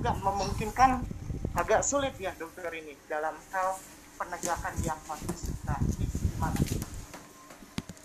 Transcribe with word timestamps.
juga 0.00 0.16
memungkinkan 0.16 1.04
agak 1.52 1.84
sulit 1.84 2.16
ya 2.16 2.32
dokter 2.40 2.72
ini 2.72 2.96
dalam 3.04 3.36
hal 3.52 3.76
penegakan 4.16 4.72
diagnosis. 4.80 5.52
Nah, 5.68 5.76
gimana? 5.76 6.56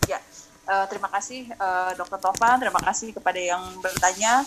Ya, 0.03 0.19
uh, 0.67 0.91
terima 0.91 1.07
kasih 1.07 1.47
uh, 1.55 1.95
Dokter 1.95 2.19
Tovan, 2.19 2.59
terima 2.59 2.83
kasih 2.83 3.15
kepada 3.15 3.39
yang 3.39 3.63
bertanya. 3.79 4.43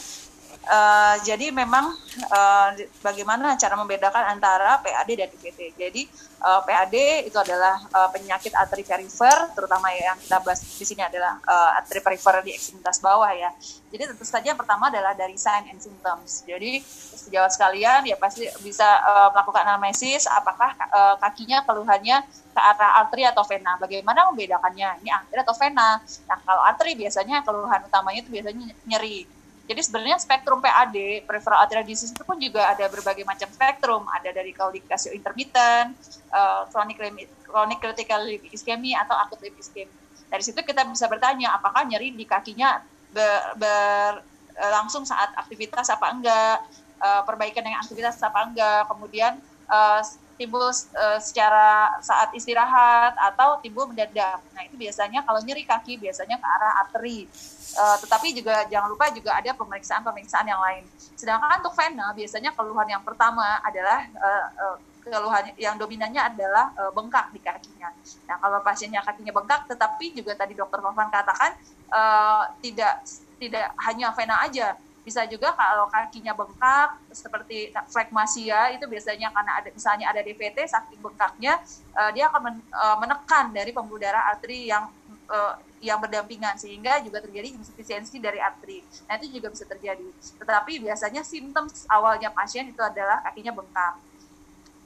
Uh, 0.68 1.16
jadi 1.24 1.48
memang 1.48 1.96
uh, 2.28 2.68
bagaimana 3.00 3.56
cara 3.56 3.72
membedakan 3.72 4.36
antara 4.36 4.76
PAD 4.84 5.16
dan 5.16 5.28
DVT. 5.32 5.72
Jadi 5.80 6.02
uh, 6.44 6.60
PAD 6.60 7.24
itu 7.24 7.40
adalah 7.40 7.80
uh, 7.88 8.12
penyakit 8.12 8.52
arteri 8.52 8.84
perifer, 8.84 9.48
terutama 9.56 9.88
yang 9.96 10.20
kita 10.20 10.36
bahas 10.44 10.60
di 10.60 10.84
sini 10.84 11.00
adalah 11.00 11.40
uh, 11.48 11.80
arteri 11.80 12.04
perifer 12.04 12.44
di 12.44 12.52
ekstremitas 12.52 13.00
bawah 13.00 13.32
ya. 13.32 13.48
Jadi 13.88 14.12
tentu 14.12 14.28
saja 14.28 14.52
yang 14.52 14.60
pertama 14.60 14.92
adalah 14.92 15.16
dari 15.16 15.40
sign 15.40 15.72
and 15.72 15.80
symptoms. 15.80 16.44
Jadi 16.44 16.84
sejawat 17.16 17.48
sekalian 17.48 18.04
ya 18.04 18.20
pasti 18.20 18.44
bisa 18.60 18.84
uh, 19.08 19.32
melakukan 19.32 19.64
anamnesis 19.64 20.28
apakah 20.28 20.76
uh, 20.92 21.16
kakinya 21.16 21.64
keluhannya 21.64 22.28
ke 22.28 22.60
arah 22.60 23.00
arteri 23.00 23.24
atau 23.24 23.40
vena. 23.48 23.80
Bagaimana 23.80 24.28
membedakannya? 24.28 25.00
Ini 25.00 25.10
arteri 25.16 25.40
atau 25.40 25.56
vena. 25.56 25.96
Nah 26.28 26.38
kalau 26.44 26.60
arteri 26.60 26.92
biasanya 26.92 27.40
keluhan 27.40 27.88
utamanya 27.88 28.20
itu 28.20 28.28
biasanya 28.28 28.76
nyeri 28.84 29.37
jadi 29.68 29.84
sebenarnya 29.84 30.16
spektrum 30.16 30.64
PAD, 30.64 31.28
peripheral 31.28 31.60
arterial 31.60 31.84
disease 31.84 32.16
itu 32.16 32.24
pun 32.24 32.40
juga 32.40 32.72
ada 32.72 32.88
berbagai 32.88 33.20
macam 33.28 33.52
spektrum. 33.52 34.08
Ada 34.08 34.32
dari 34.32 34.56
claudication 34.56 35.12
intermittent, 35.12 35.92
uh, 36.32 36.64
chronic, 36.72 36.96
chronic 37.44 37.76
critical 37.76 38.24
ischemia 38.48 39.04
atau 39.04 39.12
akut 39.20 39.44
ischemia. 39.44 39.92
Dari 40.32 40.40
situ 40.40 40.64
kita 40.64 40.88
bisa 40.88 41.04
bertanya 41.04 41.52
apakah 41.52 41.84
nyeri 41.84 42.16
di 42.16 42.24
kakinya 42.24 42.80
ber, 43.12 43.56
ber, 43.60 44.24
eh, 44.56 44.72
langsung 44.72 45.04
saat 45.04 45.32
aktivitas 45.36 45.88
apa 45.92 46.16
enggak, 46.16 46.56
uh, 47.00 47.22
perbaikan 47.28 47.60
dengan 47.60 47.84
aktivitas 47.84 48.20
apa 48.24 48.48
enggak, 48.48 48.88
kemudian 48.88 49.36
uh, 49.68 50.00
timbul 50.38 50.62
uh, 50.62 51.18
secara 51.18 51.98
saat 51.98 52.30
istirahat 52.32 53.18
atau 53.18 53.58
timbul 53.58 53.90
mendadak. 53.90 54.38
Nah 54.54 54.62
itu 54.62 54.78
biasanya 54.78 55.26
kalau 55.26 55.42
nyeri 55.42 55.66
kaki 55.66 55.98
biasanya 55.98 56.38
ke 56.38 56.46
arah 56.46 56.72
arteri. 56.86 57.26
Uh, 57.74 57.96
tetapi 58.00 58.32
juga 58.32 58.64
jangan 58.70 58.88
lupa 58.88 59.12
juga 59.12 59.36
ada 59.36 59.52
pemeriksaan-pemeriksaan 59.52 60.46
yang 60.46 60.62
lain. 60.62 60.86
Sedangkan 61.18 61.60
untuk 61.60 61.74
vena 61.74 62.14
biasanya 62.14 62.54
keluhan 62.54 62.88
yang 62.88 63.02
pertama 63.02 63.60
adalah 63.60 64.06
uh, 64.16 64.46
uh, 64.56 64.76
keluhan 65.02 65.52
yang 65.56 65.74
dominannya 65.76 66.22
adalah 66.32 66.70
uh, 66.78 66.92
bengkak 66.94 67.28
di 67.34 67.40
kakinya. 67.42 67.90
Nah 68.28 68.36
kalau 68.38 68.62
pasiennya 68.62 69.02
kakinya 69.02 69.32
bengkak, 69.34 69.66
tetapi 69.66 70.14
juga 70.14 70.32
tadi 70.38 70.54
dokter 70.54 70.78
Novan 70.80 71.10
katakan 71.10 71.56
uh, 71.92 72.44
tidak 72.62 73.04
tidak 73.38 73.70
hanya 73.86 74.10
vena 74.12 74.42
aja, 74.42 74.74
bisa 75.08 75.24
juga 75.24 75.56
kalau 75.56 75.88
kakinya 75.88 76.36
bengkak 76.36 77.00
seperti 77.08 77.72
flekmasia 77.88 78.76
itu 78.76 78.84
biasanya 78.84 79.32
karena 79.32 79.52
ada 79.56 79.68
misalnya 79.72 80.06
ada 80.12 80.20
DVT 80.20 80.68
saking 80.68 81.00
bengkaknya 81.00 81.56
uh, 81.96 82.12
dia 82.12 82.28
akan 82.28 82.40
men, 82.44 82.56
uh, 82.68 83.00
menekan 83.00 83.48
dari 83.56 83.72
pembuluh 83.72 83.96
darah 83.96 84.28
arteri 84.28 84.68
yang 84.68 84.92
uh, 85.32 85.56
yang 85.80 85.96
berdampingan 85.96 86.60
sehingga 86.60 87.00
juga 87.00 87.22
terjadi 87.22 87.54
insufisiensi 87.54 88.18
dari 88.18 88.42
arteri. 88.42 88.82
Nah 89.06 89.14
itu 89.16 89.40
juga 89.40 89.48
bisa 89.54 89.64
terjadi. 89.64 90.04
Tetapi 90.42 90.82
biasanya 90.82 91.22
simptom 91.22 91.70
awalnya 91.88 92.34
pasien 92.34 92.68
itu 92.68 92.82
adalah 92.82 93.22
kakinya 93.24 93.54
bengkak. 93.54 93.94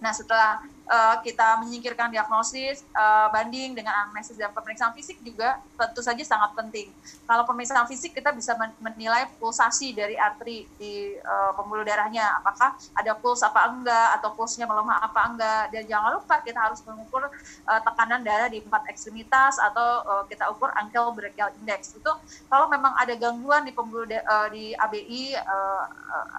Nah 0.05 0.12
setelah 0.12 0.61
uh, 0.88 1.16
kita 1.20 1.61
menyingkirkan 1.62 2.11
diagnosis 2.11 2.83
uh, 2.94 3.28
banding 3.30 3.75
dengan 3.77 3.92
anamnesis 4.05 4.34
dan 4.38 4.50
pemeriksaan 4.50 4.94
fisik 4.97 5.19
juga 5.22 5.61
tentu 5.78 6.00
saja 6.00 6.22
sangat 6.22 6.55
penting. 6.58 6.89
Kalau 7.27 7.44
pemeriksaan 7.47 7.86
fisik 7.91 8.14
kita 8.14 8.30
bisa 8.34 8.55
menilai 8.80 9.28
pulsasi 9.39 9.94
dari 9.94 10.14
arteri 10.16 10.64
di 10.78 11.16
uh, 11.20 11.52
pembuluh 11.58 11.83
darahnya, 11.83 12.41
apakah 12.42 12.74
ada 12.94 13.12
puls 13.19 13.42
apa 13.42 13.69
enggak 13.72 14.08
atau 14.20 14.30
pulsnya 14.34 14.66
melemah 14.66 14.98
apa 15.02 15.20
enggak. 15.33 15.62
Dan 15.72 15.83
jangan 15.89 16.11
lupa 16.19 16.41
kita 16.42 16.58
harus 16.58 16.80
mengukur 16.86 17.27
uh, 17.27 17.80
tekanan 17.83 18.23
darah 18.23 18.48
di 18.48 18.62
empat 18.62 18.86
ekstremitas 18.90 19.58
atau 19.58 20.05
uh, 20.07 20.24
kita 20.30 20.48
ukur 20.51 20.70
ankle 20.77 21.14
brachial 21.14 21.51
index. 21.62 21.95
Itu 21.95 22.12
kalau 22.46 22.67
memang 22.70 22.95
ada 22.98 23.14
gangguan 23.17 23.67
di 23.67 23.73
pembuluh 23.74 24.07
uh, 24.08 24.48
di 24.51 24.74
ABI 24.77 25.36
uh, 25.36 25.84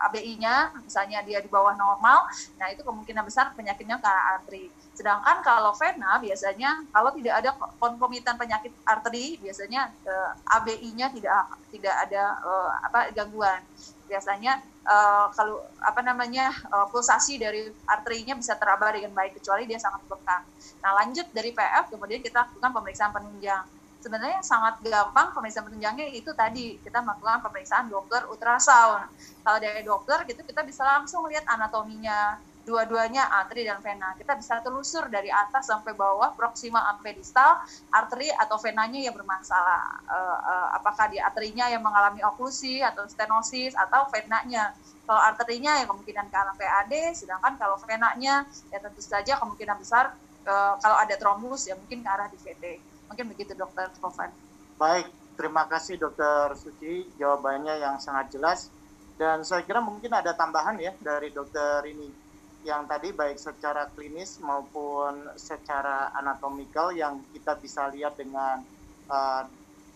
ABI-nya 0.09 0.75
misalnya 0.83 1.25
dia 1.25 1.41
di 1.41 1.49
bawah 1.49 1.73
normal, 1.73 2.29
nah 2.59 2.69
itu 2.69 2.85
kemungkinan 2.85 3.25
besar 3.25 3.55
penyakitnya 3.57 3.97
ke 3.97 4.05
arah 4.05 4.42
arteri. 4.43 4.67
Sedangkan 4.91 5.39
kalau 5.39 5.71
vena 5.73 6.19
biasanya 6.19 6.83
kalau 6.91 7.15
tidak 7.15 7.33
ada 7.39 7.55
konkomitan 7.79 8.35
penyakit 8.35 8.75
arteri 8.83 9.39
biasanya 9.39 9.89
uh, 10.03 10.35
eh, 10.35 10.55
ABI-nya 10.59 11.07
tidak 11.15 11.55
tidak 11.71 11.95
ada 12.03 12.23
uh, 12.43 12.69
apa 12.83 13.15
gangguan. 13.15 13.63
Biasanya 14.11 14.59
uh, 14.83 15.31
kalau 15.31 15.63
apa 15.79 16.03
namanya 16.03 16.51
uh, 16.69 16.85
pulsasi 16.91 17.39
dari 17.39 17.71
arterinya 17.87 18.35
bisa 18.35 18.59
teraba 18.59 18.91
dengan 18.91 19.15
baik 19.15 19.39
kecuali 19.39 19.63
dia 19.63 19.79
sangat 19.79 20.03
bengkak. 20.05 20.43
Nah, 20.83 20.91
lanjut 20.99 21.31
dari 21.31 21.55
PF 21.55 21.95
kemudian 21.95 22.19
kita 22.19 22.43
lakukan 22.51 22.71
pemeriksaan 22.75 23.15
penunjang 23.15 23.63
sebenarnya 24.03 24.43
sangat 24.43 24.83
gampang 24.83 25.31
pemeriksaan 25.31 25.71
penunjangnya 25.71 26.11
itu 26.11 26.35
tadi 26.35 26.75
kita 26.83 26.99
melakukan 26.99 27.39
pemeriksaan 27.39 27.87
dokter 27.87 28.27
ultrasound. 28.27 29.07
Kalau 29.47 29.59
dari 29.63 29.79
dokter 29.87 30.27
gitu 30.27 30.43
kita 30.43 30.59
bisa 30.67 30.83
langsung 30.83 31.23
lihat 31.31 31.47
anatominya, 31.47 32.35
dua-duanya 32.63 33.27
arteri 33.27 33.67
dan 33.67 33.83
vena. 33.83 34.15
Kita 34.15 34.39
bisa 34.39 34.63
telusur 34.63 35.11
dari 35.11 35.27
atas 35.27 35.67
sampai 35.67 35.91
bawah, 35.91 36.31
proksima 36.31 36.79
sampai 36.79 37.11
distal, 37.15 37.59
arteri 37.91 38.31
atau 38.31 38.55
venanya 38.55 38.99
yang 39.03 39.15
bermasalah. 39.15 39.99
Uh, 40.07 40.37
uh, 40.39 40.67
apakah 40.79 41.11
di 41.11 41.19
arterinya 41.19 41.67
yang 41.67 41.83
mengalami 41.83 42.23
oklusi 42.23 42.79
atau 42.79 43.03
stenosis 43.05 43.75
atau 43.75 44.07
venanya. 44.09 44.71
Kalau 45.03 45.19
arterinya 45.19 45.83
ya 45.83 45.85
kemungkinan 45.85 46.31
ke 46.31 46.35
arah 46.39 46.55
PAD, 46.55 46.93
sedangkan 47.11 47.59
kalau 47.59 47.75
venanya 47.83 48.47
ya 48.71 48.79
tentu 48.79 49.03
saja 49.03 49.35
kemungkinan 49.35 49.75
besar 49.75 50.15
uh, 50.47 50.79
kalau 50.79 50.95
ada 50.95 51.19
trombus 51.19 51.67
ya 51.67 51.75
mungkin 51.75 51.99
ke 51.99 52.09
arah 52.09 52.31
DVT. 52.31 52.79
Mungkin 53.11 53.25
begitu 53.27 53.51
dokter 53.51 53.91
Tovan. 53.99 54.31
Baik, 54.79 55.11
terima 55.35 55.67
kasih 55.67 55.99
dokter 55.99 56.55
Suci 56.55 57.11
jawabannya 57.19 57.83
yang 57.83 57.99
sangat 57.99 58.31
jelas 58.31 58.71
dan 59.19 59.45
saya 59.45 59.61
kira 59.61 59.77
mungkin 59.83 60.09
ada 60.09 60.33
tambahan 60.33 60.79
ya 60.81 60.95
dari 60.97 61.29
dokter 61.29 61.85
ini 61.85 62.22
yang 62.63 62.87
tadi 62.87 63.11
baik 63.11 63.35
secara 63.35 63.91
klinis 63.91 64.39
maupun 64.39 65.27
secara 65.35 66.15
anatomikal 66.15 66.95
yang 66.95 67.19
kita 67.35 67.59
bisa 67.59 67.91
lihat 67.91 68.15
dengan 68.15 68.63
uh, 69.11 69.43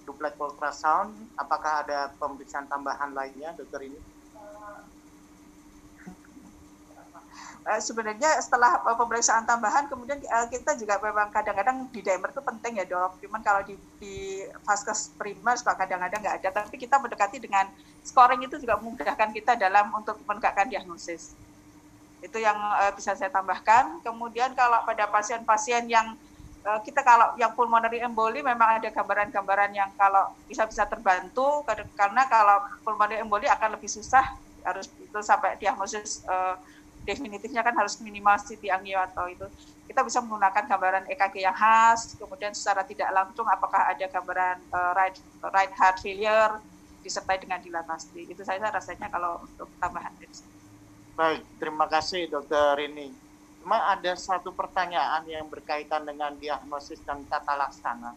duplex 0.04 0.36
ultrasound. 0.36 1.16
Apakah 1.40 1.88
ada 1.88 2.12
pemeriksaan 2.20 2.68
tambahan 2.68 3.16
lainnya 3.16 3.56
dokter 3.56 3.88
ini? 3.88 4.00
Uh, 7.64 7.80
sebenarnya 7.88 8.36
setelah 8.44 8.84
pemeriksaan 8.84 9.48
tambahan 9.48 9.88
kemudian 9.88 10.20
uh, 10.28 10.52
kita 10.52 10.76
juga 10.76 11.00
memang 11.00 11.32
kadang-kadang 11.32 11.88
di 11.96 12.04
dimer 12.04 12.36
itu 12.36 12.44
penting 12.44 12.84
ya 12.84 12.86
dok. 12.88 13.16
Cuman 13.24 13.40
kalau 13.48 13.64
di, 13.64 13.80
di 14.04 14.44
vaskes 14.68 15.16
primer 15.16 15.56
suka 15.56 15.80
kadang-kadang 15.80 16.20
nggak 16.20 16.44
ada. 16.44 16.68
Tapi 16.68 16.76
kita 16.76 17.00
mendekati 17.00 17.40
dengan 17.40 17.72
scoring 18.04 18.44
itu 18.44 18.60
juga 18.60 18.76
memudahkan 18.76 19.32
kita 19.32 19.56
dalam 19.56 19.88
untuk 19.96 20.20
menegakkan 20.28 20.68
diagnosis 20.68 21.47
itu 22.22 22.38
yang 22.42 22.58
uh, 22.58 22.92
bisa 22.98 23.14
saya 23.14 23.30
tambahkan. 23.30 24.02
Kemudian 24.02 24.58
kalau 24.58 24.82
pada 24.84 25.06
pasien-pasien 25.06 25.86
yang 25.86 26.18
uh, 26.66 26.80
kita 26.82 27.06
kalau 27.06 27.38
yang 27.38 27.54
pulmonary 27.54 28.02
emboli 28.02 28.42
memang 28.42 28.82
ada 28.82 28.90
gambaran-gambaran 28.90 29.72
yang 29.74 29.90
kalau 29.94 30.34
bisa-bisa 30.50 30.90
terbantu 30.90 31.62
karena 31.94 32.26
kalau 32.26 32.58
pulmonary 32.82 33.22
emboli 33.22 33.46
akan 33.46 33.78
lebih 33.78 33.90
susah 33.90 34.34
harus 34.66 34.90
itu 35.00 35.20
sampai 35.24 35.56
diagnosis 35.62 36.26
uh, 36.28 36.60
definitifnya 37.08 37.64
kan 37.64 37.72
harus 37.72 38.04
minimal 38.04 38.36
CT 38.36 38.68
angio 38.74 39.00
atau 39.00 39.30
itu. 39.32 39.48
Kita 39.88 40.04
bisa 40.04 40.20
menggunakan 40.20 40.68
gambaran 40.68 41.04
EKG 41.08 41.48
yang 41.48 41.56
khas 41.56 42.20
kemudian 42.20 42.52
secara 42.52 42.84
tidak 42.84 43.08
langsung 43.14 43.48
apakah 43.48 43.88
ada 43.88 44.04
gambaran 44.10 44.60
uh, 44.74 44.92
right 44.98 45.16
right 45.54 45.72
heart 45.78 46.04
failure 46.04 46.60
disertai 47.00 47.40
dengan 47.40 47.64
dilatasi 47.64 48.28
itu 48.28 48.44
saya 48.44 48.60
rasanya 48.68 49.08
kalau 49.08 49.40
untuk 49.40 49.72
tambahan 49.80 50.12
Baik, 51.18 51.42
terima 51.58 51.90
kasih 51.90 52.30
dokter 52.30 52.78
Rini. 52.78 53.10
Cuma 53.58 53.90
ada 53.90 54.14
satu 54.14 54.54
pertanyaan 54.54 55.26
yang 55.26 55.50
berkaitan 55.50 56.06
dengan 56.06 56.38
diagnosis 56.38 57.02
dan 57.02 57.26
tata 57.26 57.58
laksana. 57.58 58.14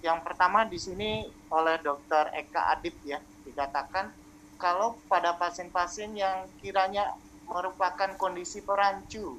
Yang 0.00 0.24
pertama 0.24 0.64
di 0.64 0.80
sini 0.80 1.28
oleh 1.52 1.76
dokter 1.84 2.32
Eka 2.32 2.72
Adib 2.72 2.96
ya, 3.04 3.20
dikatakan 3.44 4.08
kalau 4.56 4.96
pada 5.04 5.36
pasien-pasien 5.36 6.16
yang 6.16 6.48
kiranya 6.64 7.12
merupakan 7.44 8.16
kondisi 8.16 8.64
perancu, 8.64 9.36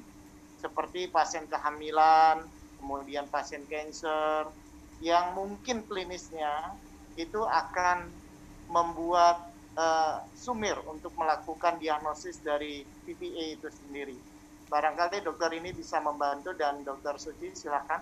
seperti 0.62 1.10
pasien 1.10 1.50
kehamilan, 1.50 2.46
kemudian 2.78 3.26
pasien 3.26 3.66
kanker, 3.66 4.46
yang 5.02 5.34
mungkin 5.34 5.82
klinisnya 5.90 6.78
itu 7.18 7.42
akan 7.42 8.14
membuat 8.70 9.51
uh, 9.76 10.20
sumir 10.36 10.76
untuk 10.88 11.12
melakukan 11.16 11.80
diagnosis 11.80 12.40
dari 12.40 12.84
PPA 13.04 13.56
itu 13.56 13.68
sendiri. 13.68 14.16
Barangkali 14.68 15.20
dokter 15.20 15.52
ini 15.52 15.72
bisa 15.76 16.00
membantu 16.00 16.56
dan 16.56 16.80
dokter 16.80 17.16
Suci 17.20 17.52
silakan. 17.52 18.00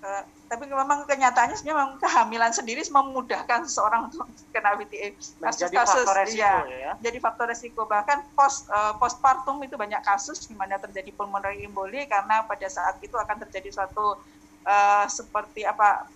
Uh, 0.00 0.24
tapi 0.48 0.64
memang 0.64 1.04
kenyataannya 1.04 1.60
sebenarnya 1.60 1.76
memang 1.76 1.92
kehamilan 2.00 2.52
sendiri 2.56 2.80
memudahkan 2.88 3.68
seseorang 3.68 4.08
untuk 4.08 4.24
kena 4.48 4.72
VTA. 4.80 5.12
Kasus-kasus 5.44 6.08
ya, 6.32 6.64
ya, 6.64 6.96
jadi 7.04 7.20
faktor 7.20 7.52
resiko 7.52 7.84
bahkan 7.84 8.24
post 8.32 8.64
uh, 8.72 8.96
postpartum 8.96 9.60
itu 9.60 9.76
banyak 9.76 10.00
kasus 10.00 10.48
di 10.48 10.56
mana 10.56 10.80
terjadi 10.80 11.12
pulmonary 11.12 11.68
emboli 11.68 12.08
karena 12.08 12.40
pada 12.48 12.64
saat 12.72 12.96
itu 13.04 13.12
akan 13.12 13.44
terjadi 13.44 13.76
suatu 13.76 14.16
uh, 14.64 15.04
seperti 15.04 15.68
apa 15.68 16.08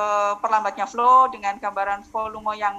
uh, 0.00 0.40
perlambatnya 0.40 0.88
flow 0.88 1.28
dengan 1.28 1.60
gambaran 1.60 2.08
volume 2.08 2.56
yang 2.56 2.74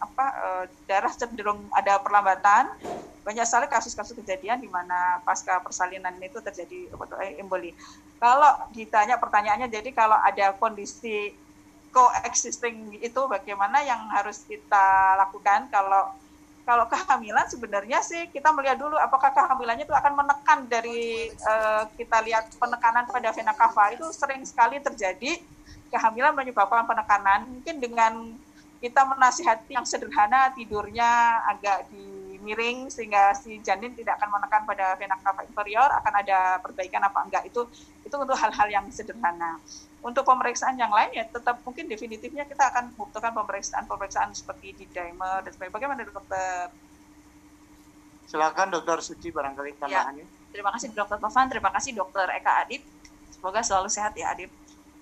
apa 0.00 0.26
uh, 0.40 0.64
darah 0.88 1.12
cenderung 1.12 1.68
ada 1.76 2.00
perlambatan. 2.00 2.72
Banyak 3.20 3.44
sekali 3.44 3.68
kasus-kasus 3.68 4.16
kejadian 4.16 4.64
di 4.64 4.66
mana 4.72 5.20
pasca 5.22 5.60
persalinan 5.60 6.16
itu 6.24 6.40
terjadi 6.40 6.88
emboli. 7.36 7.76
Kalau 8.16 8.64
ditanya 8.72 9.20
pertanyaannya, 9.20 9.68
jadi 9.68 9.92
kalau 9.92 10.16
ada 10.16 10.56
kondisi 10.56 11.36
coexisting 11.92 12.96
itu 13.04 13.20
bagaimana 13.28 13.84
yang 13.84 14.08
harus 14.08 14.40
kita 14.48 15.20
lakukan? 15.20 15.68
Kalau 15.68 16.16
kalau 16.64 16.86
kehamilan 16.86 17.50
sebenarnya 17.50 17.98
sih 17.98 18.30
kita 18.30 18.54
melihat 18.54 18.78
dulu 18.78 18.94
apakah 18.94 19.34
kehamilannya 19.34 19.84
itu 19.90 19.96
akan 19.96 20.12
menekan 20.14 20.58
dari 20.70 21.32
uh, 21.42 21.82
kita 21.98 22.22
lihat 22.22 22.46
penekanan 22.56 23.10
pada 23.10 23.34
vena 23.34 23.52
cava. 23.52 23.90
Itu 23.90 24.06
sering 24.14 24.46
sekali 24.46 24.78
terjadi 24.78 25.42
kehamilan 25.90 26.30
menyebabkan 26.30 26.86
penekanan. 26.86 27.50
Mungkin 27.58 27.76
dengan 27.82 28.12
kita 28.80 29.04
menasihati 29.04 29.76
yang 29.76 29.84
sederhana 29.84 30.48
tidurnya 30.56 31.44
agak 31.52 31.92
di 31.92 32.40
miring 32.40 32.88
sehingga 32.88 33.36
si 33.36 33.60
janin 33.60 33.92
tidak 33.92 34.16
akan 34.16 34.40
menekan 34.40 34.64
pada 34.64 34.96
vena 34.96 35.20
cava 35.20 35.44
inferior 35.44 35.84
akan 36.00 36.14
ada 36.24 36.56
perbaikan 36.64 37.04
apa 37.04 37.20
enggak. 37.28 37.44
Itu 37.44 37.68
itu 38.02 38.16
untuk 38.16 38.34
hal-hal 38.40 38.68
yang 38.72 38.88
sederhana. 38.88 39.60
Untuk 40.00 40.24
pemeriksaan 40.24 40.80
yang 40.80 40.88
lain 40.88 41.12
ya 41.12 41.28
tetap 41.28 41.60
mungkin 41.60 41.84
definitifnya 41.84 42.48
kita 42.48 42.72
akan 42.72 42.96
membutuhkan 42.96 43.36
pemeriksaan 43.36 43.84
pemeriksaan 43.84 44.32
seperti 44.32 44.72
di 44.72 44.84
dimer 44.88 45.44
dan 45.44 45.52
sebagainya. 45.52 45.76
Bagaimana 45.76 46.00
dokter? 46.08 46.72
Silakan 48.32 48.66
dokter 48.72 48.96
Suci 49.04 49.28
barangkali 49.28 49.76
ya, 49.76 49.78
tambahannya. 49.84 50.24
ya, 50.24 50.52
terima 50.56 50.72
kasih 50.72 50.96
dokter 50.96 51.20
Tovan. 51.20 51.46
Terima 51.52 51.68
kasih 51.68 51.92
dokter 51.92 52.26
Eka 52.32 52.64
Adip 52.64 52.82
semoga 53.40 53.64
selalu 53.64 53.88
sehat 53.88 54.12
ya 54.12 54.36
Adip 54.36 54.52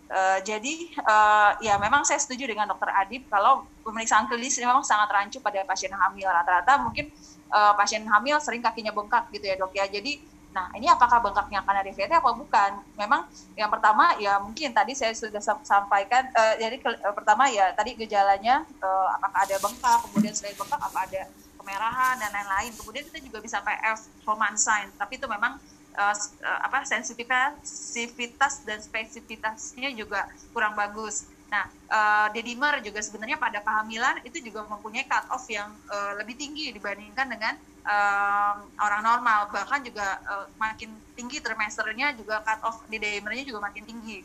Uh, 0.08 0.40
jadi 0.40 0.88
uh, 1.05 1.52
ya 1.60 1.76
memang 1.76 2.00
saya 2.00 2.16
setuju 2.16 2.49
dengan 2.49 2.64
dokter 2.64 2.88
Adip 2.96 3.28
kalau 3.28 3.69
pemeriksaan 3.84 4.25
klinis 4.25 4.56
memang 4.56 4.81
sangat 4.81 5.12
rancu 5.12 5.37
pada 5.44 5.60
pasien 5.69 5.93
hamil. 5.93 6.25
Rata-rata 6.25 6.81
mungkin 6.81 7.12
uh, 7.52 7.76
pasien 7.76 8.08
hamil 8.08 8.40
sering 8.40 8.64
kakinya 8.64 8.88
bengkak 8.88 9.28
gitu 9.37 9.44
ya 9.44 9.60
dok 9.60 9.76
ya. 9.76 9.84
Jadi 9.84 10.25
nah 10.49 10.72
ini 10.72 10.88
apakah 10.88 11.20
bengkaknya 11.20 11.60
karena 11.60 11.84
DVT 11.84 12.08
apa 12.08 12.32
bukan? 12.32 12.81
Memang 12.96 13.28
yang 13.52 13.69
pertama 13.69 14.16
ya 14.16 14.40
mungkin 14.40 14.72
tadi 14.72 14.96
saya 14.96 15.12
sudah 15.12 15.44
sampaikan 15.60 16.25
uh, 16.32 16.56
jadi 16.56 16.81
ke, 16.81 16.88
uh, 16.88 17.12
pertama 17.12 17.52
ya 17.52 17.76
tadi 17.76 17.93
gejalanya 17.93 18.64
uh, 18.81 19.12
apakah 19.12 19.44
ada 19.44 19.61
bengkak 19.61 19.99
kemudian 20.08 20.32
selain 20.32 20.56
bengkak 20.56 20.81
apa 20.81 20.99
ada 21.04 21.22
kemerahan 21.61 22.16
dan 22.16 22.32
lain-lain. 22.32 22.72
Kemudian 22.81 23.04
kita 23.12 23.20
juga 23.20 23.44
bisa 23.44 23.61
PF 23.61 24.08
Roman 24.25 24.56
sign 24.56 24.88
tapi 24.96 25.20
itu 25.20 25.28
memang 25.28 25.61
uh, 25.98 26.14
apa 26.62 26.86
sensitivitas 26.86 28.62
dan 28.62 28.78
spesifitasnya 28.78 29.90
juga 29.92 30.30
kurang 30.54 30.78
bagus. 30.78 31.26
Nah, 31.48 31.64
uh, 31.88 32.28
dedimer 32.30 32.78
juga 32.84 33.00
sebenarnya 33.00 33.40
pada 33.40 33.64
kehamilan 33.64 34.20
itu 34.22 34.38
juga 34.44 34.68
mempunyai 34.68 35.08
cut 35.08 35.26
off 35.32 35.48
yang 35.48 35.72
uh, 35.88 36.12
lebih 36.20 36.36
tinggi 36.36 36.70
dibandingkan 36.76 37.26
dengan 37.26 37.56
uh, 37.88 38.62
orang 38.78 39.02
normal. 39.02 39.48
Bahkan 39.48 39.80
juga 39.82 40.20
uh, 40.28 40.46
makin 40.60 40.92
tinggi 41.16 41.40
trimesternya 41.40 42.12
juga 42.14 42.44
cut 42.44 42.60
off 42.62 42.84
dedimernya 42.92 43.48
juga 43.48 43.64
makin 43.64 43.82
tinggi. 43.82 44.20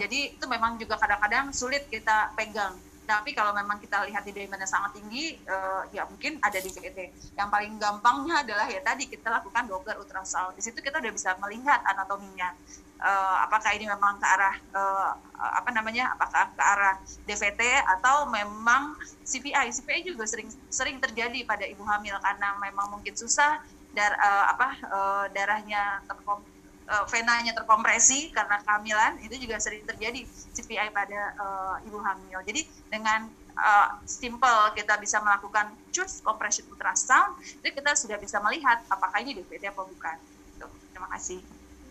Jadi 0.00 0.40
itu 0.40 0.44
memang 0.48 0.80
juga 0.80 0.96
kadang-kadang 0.96 1.52
sulit 1.52 1.84
kita 1.92 2.32
pegang 2.32 2.72
tapi 3.02 3.34
kalau 3.34 3.50
memang 3.50 3.82
kita 3.82 4.06
lihat 4.06 4.22
di 4.22 4.30
demandnya 4.30 4.68
sangat 4.68 4.94
tinggi 4.94 5.34
uh, 5.50 5.82
ya 5.90 6.06
mungkin 6.06 6.38
ada 6.38 6.58
di 6.62 6.70
VT 6.70 6.98
yang 7.34 7.50
paling 7.50 7.74
gampangnya 7.76 8.46
adalah 8.46 8.66
ya 8.70 8.78
tadi 8.78 9.10
kita 9.10 9.26
lakukan 9.26 9.66
Doppler 9.66 9.98
ultrasound. 9.98 10.54
Di 10.54 10.62
situ 10.62 10.78
kita 10.78 11.02
udah 11.02 11.12
bisa 11.12 11.34
melihat 11.42 11.82
anatominya. 11.82 12.54
Uh, 13.02 13.42
apakah 13.42 13.74
ini 13.74 13.90
memang 13.90 14.22
ke 14.22 14.26
arah 14.30 14.54
uh, 14.78 15.10
apa 15.34 15.74
namanya 15.74 16.14
apakah 16.14 16.54
ke 16.54 16.62
arah 16.62 16.94
DVT 17.26 17.58
atau 17.98 18.30
memang 18.30 18.94
CPI 19.26 19.74
CPI 19.74 20.14
juga 20.14 20.22
sering 20.22 20.46
sering 20.70 21.02
terjadi 21.02 21.42
pada 21.42 21.66
ibu 21.66 21.82
hamil 21.82 22.14
karena 22.22 22.54
memang 22.62 22.94
mungkin 22.94 23.18
susah 23.18 23.58
dar 23.90 24.14
uh, 24.22 24.54
apa 24.54 24.68
uh, 24.86 25.24
darahnya 25.34 25.98
terkom 26.06 26.46
uh, 26.92 27.04
venanya 27.08 27.56
terkompresi 27.56 28.28
karena 28.36 28.60
kehamilan 28.60 29.16
itu 29.24 29.34
juga 29.40 29.56
sering 29.56 29.80
terjadi 29.88 30.28
CPI 30.28 30.92
pada 30.92 31.32
uh, 31.40 31.76
ibu 31.88 31.96
hamil. 32.04 32.44
Jadi 32.44 32.68
dengan 32.92 33.24
uh, 33.56 33.96
simple 34.04 34.76
kita 34.76 35.00
bisa 35.00 35.24
melakukan 35.24 35.72
choose 35.88 36.20
compression 36.20 36.68
ultrasound, 36.68 37.40
jadi 37.64 37.72
kita 37.72 37.90
sudah 37.96 38.18
bisa 38.20 38.36
melihat 38.44 38.84
apakah 38.92 39.16
ini 39.24 39.40
DVT 39.40 39.72
atau 39.72 39.88
bukan. 39.88 40.16
Tuh, 40.60 40.70
terima 40.92 41.08
kasih. 41.16 41.40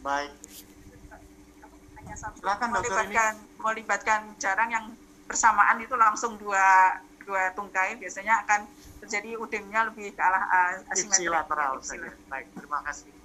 Baik. 0.05 0.31
Silakan 2.11 2.69
melibatkan, 2.75 3.33
melibatkan 3.55 4.21
jarang 4.35 4.69
yang 4.69 4.85
bersamaan 5.25 5.79
itu 5.79 5.95
langsung 5.95 6.35
dua 6.35 6.99
dua 7.23 7.53
tungkai 7.55 7.95
biasanya 7.95 8.43
akan 8.43 8.67
terjadi 9.05 9.39
udemnya 9.39 9.87
lebih 9.87 10.11
ke 10.11 10.19
arah 10.19 10.75
asimetri. 10.91 11.29
Baik, 12.27 12.51
terima 12.51 12.83
kasih. 12.83 13.20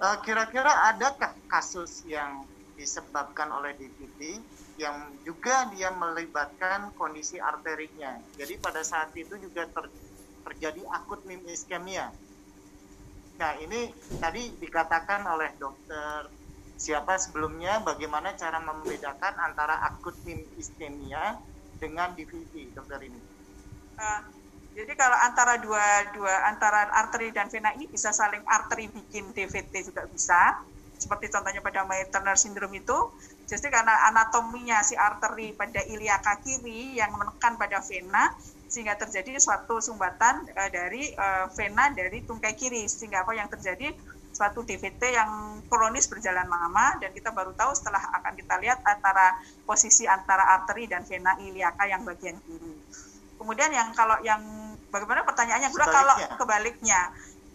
Eh, 0.00 0.16
kira-kira 0.24 0.88
adakah 0.94 1.36
kasus 1.44 2.02
yang 2.08 2.48
disebabkan 2.72 3.52
oleh 3.52 3.76
DVT 3.76 4.40
yang 4.80 5.20
juga 5.20 5.68
dia 5.68 5.92
melibatkan 5.92 6.96
kondisi 6.96 7.36
arterinya. 7.36 8.16
Jadi 8.34 8.56
pada 8.56 8.80
saat 8.80 9.12
itu 9.12 9.36
juga 9.36 9.68
ter, 9.68 9.84
terjadi 10.48 10.80
akut 10.96 11.20
mim 11.28 11.44
iskemia. 11.44 12.08
Nah 13.36 13.52
ini 13.60 13.92
tadi 14.16 14.56
dikatakan 14.56 15.28
oleh 15.28 15.52
dokter 15.60 16.24
siapa 16.74 17.20
sebelumnya 17.20 17.84
bagaimana 17.84 18.32
cara 18.34 18.58
membedakan 18.64 19.34
antara 19.44 19.76
akut 19.86 20.16
mim 20.24 20.40
iskemia 20.56 21.36
dengan 21.76 22.16
DVT 22.16 22.72
dokter 22.72 23.06
ini. 23.06 23.20
Uh, 24.00 24.20
jadi 24.72 24.92
kalau 24.96 25.18
antara 25.20 25.60
dua 25.60 25.84
dua 26.16 26.48
antara 26.48 26.88
arteri 26.96 27.28
dan 27.28 27.52
vena 27.52 27.76
ini 27.76 27.84
bisa 27.84 28.08
saling 28.08 28.40
arteri 28.48 28.88
bikin 28.88 29.28
DVT 29.36 29.92
juga 29.92 30.08
bisa. 30.08 30.64
Seperti 30.96 31.28
contohnya 31.28 31.60
pada 31.60 31.84
May 31.84 32.08
Turner 32.08 32.38
syndrome 32.40 32.80
itu. 32.80 32.96
Jadi 33.44 33.68
karena 33.68 34.08
anatominya 34.08 34.80
si 34.80 34.96
arteri 34.96 35.52
pada 35.52 35.84
iliaka 35.84 36.40
kiri 36.40 36.96
yang 36.96 37.12
menekan 37.20 37.60
pada 37.60 37.84
vena 37.84 38.32
sehingga 38.64 38.96
terjadi 38.96 39.36
suatu 39.36 39.84
sumbatan 39.84 40.48
uh, 40.56 40.70
dari 40.72 41.12
uh, 41.12 41.52
vena 41.52 41.92
dari 41.92 42.24
tungkai 42.24 42.56
kiri 42.56 42.88
sehingga 42.88 43.28
apa 43.28 43.36
yang 43.36 43.52
terjadi 43.52 43.92
suatu 44.32 44.64
DVT 44.64 45.12
yang 45.12 45.60
kronis 45.68 46.08
berjalan 46.08 46.48
lama 46.48 46.96
dan 46.96 47.12
kita 47.12 47.28
baru 47.36 47.52
tahu 47.52 47.76
setelah 47.76 48.00
akan 48.16 48.32
kita 48.32 48.56
lihat 48.64 48.80
antara 48.80 49.36
posisi 49.68 50.08
antara 50.08 50.56
arteri 50.56 50.88
dan 50.88 51.04
vena 51.04 51.36
iliaka 51.44 51.84
yang 51.84 52.00
bagian 52.08 52.40
kiri. 52.48 52.72
Kemudian 53.42 53.74
yang 53.74 53.90
kalau 53.90 54.16
yang 54.22 54.38
bagaimana 54.92 55.24
pertanyaannya? 55.24 55.72
Juga 55.72 55.88
kalau 55.88 56.14
kebaliknya. 56.36 57.10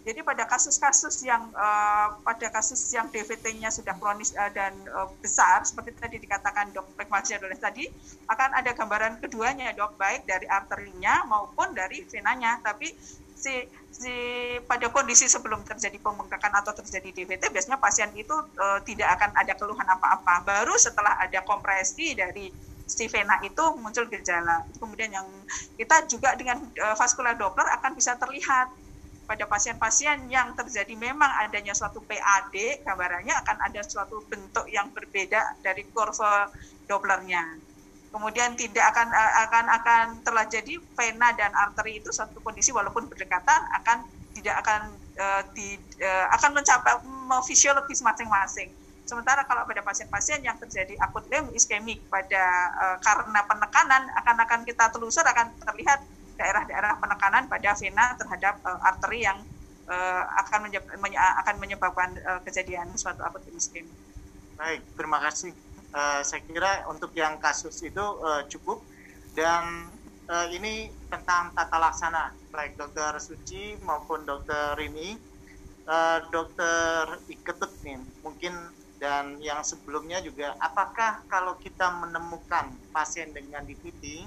Jadi 0.08 0.24
pada 0.24 0.48
kasus-kasus 0.48 1.20
yang 1.28 1.52
uh, 1.52 2.16
pada 2.24 2.48
kasus 2.48 2.80
yang 2.96 3.12
DVT-nya 3.12 3.68
sudah 3.68 3.92
kronis 4.00 4.32
uh, 4.40 4.48
dan 4.56 4.72
uh, 4.96 5.12
besar 5.20 5.68
seperti 5.68 6.00
tadi 6.00 6.16
dikatakan 6.16 6.72
dok 6.72 6.96
Rekmajiadoles 6.96 7.60
tadi 7.60 7.92
akan 8.32 8.56
ada 8.56 8.72
gambaran 8.72 9.20
keduanya 9.20 9.76
dok 9.76 10.00
baik 10.00 10.24
dari 10.24 10.48
arterinya 10.48 11.28
maupun 11.28 11.76
dari 11.76 12.08
venanya. 12.08 12.56
Tapi 12.64 12.88
si 13.36 13.68
si 13.92 14.16
pada 14.64 14.88
kondisi 14.96 15.28
sebelum 15.28 15.68
terjadi 15.68 16.00
pembengkakan 16.00 16.56
atau 16.64 16.72
terjadi 16.72 17.12
DVT 17.12 17.52
biasanya 17.52 17.76
pasien 17.76 18.08
itu 18.16 18.32
uh, 18.34 18.80
tidak 18.88 19.12
akan 19.20 19.36
ada 19.36 19.60
keluhan 19.60 19.92
apa-apa. 19.92 20.48
Baru 20.48 20.80
setelah 20.80 21.20
ada 21.20 21.44
kompresi 21.44 22.16
dari 22.16 22.48
si 22.88 23.06
vena 23.12 23.36
itu 23.44 23.64
muncul 23.76 24.08
gejala. 24.08 24.64
Kemudian 24.80 25.12
yang 25.12 25.28
kita 25.76 26.08
juga 26.08 26.34
dengan 26.40 26.64
uh, 26.64 26.96
vascular 26.96 27.36
Doppler 27.36 27.68
akan 27.78 27.92
bisa 27.94 28.16
terlihat 28.16 28.72
pada 29.28 29.44
pasien-pasien 29.44 30.32
yang 30.32 30.56
terjadi 30.56 30.96
memang 30.96 31.28
adanya 31.44 31.76
suatu 31.76 32.00
PAD, 32.00 32.88
gambarannya 32.88 33.36
akan 33.44 33.58
ada 33.60 33.84
suatu 33.84 34.24
bentuk 34.32 34.64
yang 34.72 34.88
berbeda 34.96 35.60
dari 35.60 35.84
kurva 35.92 36.48
Dopplernya. 36.88 37.60
Kemudian 38.08 38.56
tidak 38.56 38.88
akan 38.96 39.12
uh, 39.12 39.34
akan 39.52 39.66
akan 39.68 40.06
telah 40.24 40.48
jadi 40.48 40.80
vena 40.96 41.36
dan 41.36 41.52
arteri 41.52 42.00
itu 42.00 42.10
satu 42.16 42.40
kondisi 42.40 42.72
walaupun 42.72 43.12
berdekatan 43.12 43.68
akan 43.84 44.08
tidak 44.32 44.64
akan 44.64 44.96
uh, 45.20 45.44
di, 45.52 45.76
uh, 46.00 46.26
akan 46.40 46.56
mencapai 46.56 47.04
fisiologis 47.44 48.00
masing-masing 48.00 48.72
Sementara 49.08 49.48
kalau 49.48 49.64
pada 49.64 49.80
pasien-pasien 49.88 50.44
yang 50.44 50.60
terjadi 50.60 51.00
akut 51.00 51.24
lem 51.32 51.48
iskemik 51.56 52.04
pada 52.12 52.44
uh, 52.76 52.98
karena 53.00 53.40
penekanan 53.48 54.04
akan 54.20 54.36
akan 54.44 54.60
kita 54.68 54.92
telusur 54.92 55.24
akan 55.24 55.48
terlihat 55.64 56.04
daerah-daerah 56.36 57.00
penekanan 57.00 57.48
pada 57.48 57.72
vena 57.80 58.20
terhadap 58.20 58.60
uh, 58.68 58.84
arteri 58.84 59.24
yang 59.24 59.40
uh, 59.88 60.24
akan 60.44 60.68
menyebab, 60.68 60.92
menye 61.00 61.16
akan 61.16 61.56
menyebabkan 61.56 62.10
uh, 62.28 62.40
kejadian 62.44 62.92
suatu 63.00 63.24
akut 63.24 63.48
iskemik. 63.56 63.88
Baik, 64.60 64.84
terima 65.00 65.24
kasih. 65.24 65.56
Uh, 65.96 66.20
saya 66.28 66.44
kira 66.44 66.84
untuk 66.92 67.16
yang 67.16 67.40
kasus 67.40 67.80
itu 67.88 68.04
uh, 68.04 68.44
cukup 68.52 68.84
dan 69.40 69.88
uh, 70.28 70.52
ini 70.52 70.92
tentang 71.08 71.56
tata 71.56 71.80
laksana 71.80 72.36
baik 72.52 72.76
dokter 72.76 73.16
Suci 73.24 73.80
maupun 73.88 74.28
dokter 74.28 74.76
Rini, 74.76 75.16
uh, 75.88 76.20
dokter 76.28 77.24
Iketut 77.32 77.72
nih 77.88 78.04
mungkin 78.20 78.52
dan 78.98 79.38
yang 79.42 79.62
sebelumnya 79.62 80.20
juga 80.26 80.58
apakah 80.58 81.22
kalau 81.30 81.54
kita 81.62 81.86
menemukan 82.02 82.74
pasien 82.90 83.30
dengan 83.30 83.62
DVT 83.62 84.26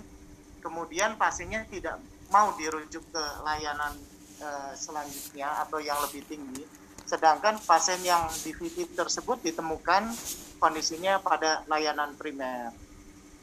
kemudian 0.62 1.18
pasiennya 1.18 1.66
tidak 1.66 1.98
mau 2.30 2.54
dirujuk 2.54 3.02
ke 3.10 3.24
layanan 3.42 3.98
uh, 4.38 4.72
selanjutnya 4.78 5.50
atau 5.66 5.82
yang 5.82 5.98
lebih 6.06 6.22
tinggi 6.30 6.62
sedangkan 7.10 7.58
pasien 7.66 7.98
yang 8.06 8.30
DVT 8.46 8.94
tersebut 8.94 9.42
ditemukan 9.42 10.14
kondisinya 10.62 11.18
pada 11.18 11.66
layanan 11.66 12.14
primer? 12.14 12.70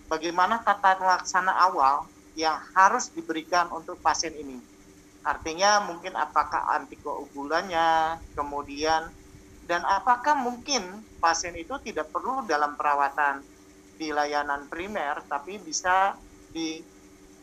Bagaimana 0.07 0.63
tata 0.63 0.96
laksana 0.96 1.51
awal 1.51 2.07
yang 2.39 2.55
harus 2.72 3.12
diberikan 3.12 3.67
untuk 3.75 4.00
pasien 4.00 4.31
ini? 4.39 4.55
Artinya 5.25 5.84
mungkin 5.84 6.15
apakah 6.15 6.79
antikoagulannya 6.79 8.15
kemudian 8.39 9.12
dan 9.67 9.84
apakah 9.84 10.39
mungkin 10.39 11.03
pasien 11.18 11.54
itu 11.58 11.76
tidak 11.82 12.10
perlu 12.14 12.46
dalam 12.46 12.78
perawatan 12.78 13.42
di 13.98 14.14
layanan 14.14 14.70
primer 14.70 15.26
tapi 15.26 15.58
bisa 15.58 16.14
di 16.54 16.80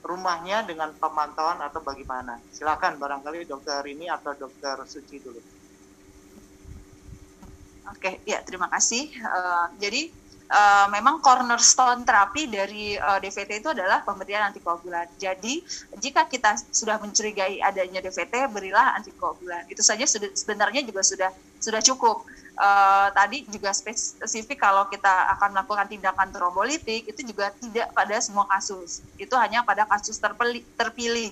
rumahnya 0.04 0.68
dengan 0.68 0.92
pemantauan 0.94 1.64
atau 1.64 1.80
bagaimana? 1.80 2.36
Silakan 2.52 3.00
barangkali 3.00 3.48
dokter 3.48 3.80
ini 3.88 4.06
atau 4.06 4.36
dokter 4.36 4.76
Suci 4.84 5.16
dulu. 5.18 5.40
Oke, 7.88 8.20
ya 8.28 8.44
terima 8.44 8.68
kasih. 8.68 9.12
Uh, 9.16 9.66
jadi 9.80 10.12
uh, 10.52 10.86
memang 10.92 11.24
cornerstone 11.24 12.04
terapi 12.04 12.48
dari 12.48 12.96
uh, 12.96 13.16
eh, 13.16 13.28
DVT 13.28 13.64
itu 13.64 13.68
adalah 13.72 14.04
pemberian 14.04 14.48
antikoagulan. 14.48 15.08
Jadi 15.16 15.64
jika 16.00 16.28
kita 16.28 16.56
sudah 16.72 17.00
mencurigai 17.00 17.60
adanya 17.64 18.04
DVT, 18.04 18.52
berilah 18.52 18.96
antikoagulan. 19.00 19.64
Itu 19.72 19.80
saja 19.80 20.04
sebenarnya 20.08 20.84
juga 20.84 21.00
sudah 21.00 21.30
sudah 21.60 21.80
cukup 21.80 22.28
uh, 22.58 23.08
tadi 23.14 23.46
juga 23.50 23.74
spesifik 23.74 24.58
kalau 24.62 24.86
kita 24.90 25.10
akan 25.38 25.54
melakukan 25.54 25.86
tindakan 25.90 26.28
trombolitik 26.30 27.06
itu 27.06 27.20
juga 27.26 27.50
tidak 27.58 27.90
pada 27.94 28.16
semua 28.22 28.46
kasus. 28.50 29.02
Itu 29.18 29.34
hanya 29.38 29.62
pada 29.66 29.86
kasus 29.86 30.18
terpilih. 30.18 30.62
terpilih. 30.78 31.30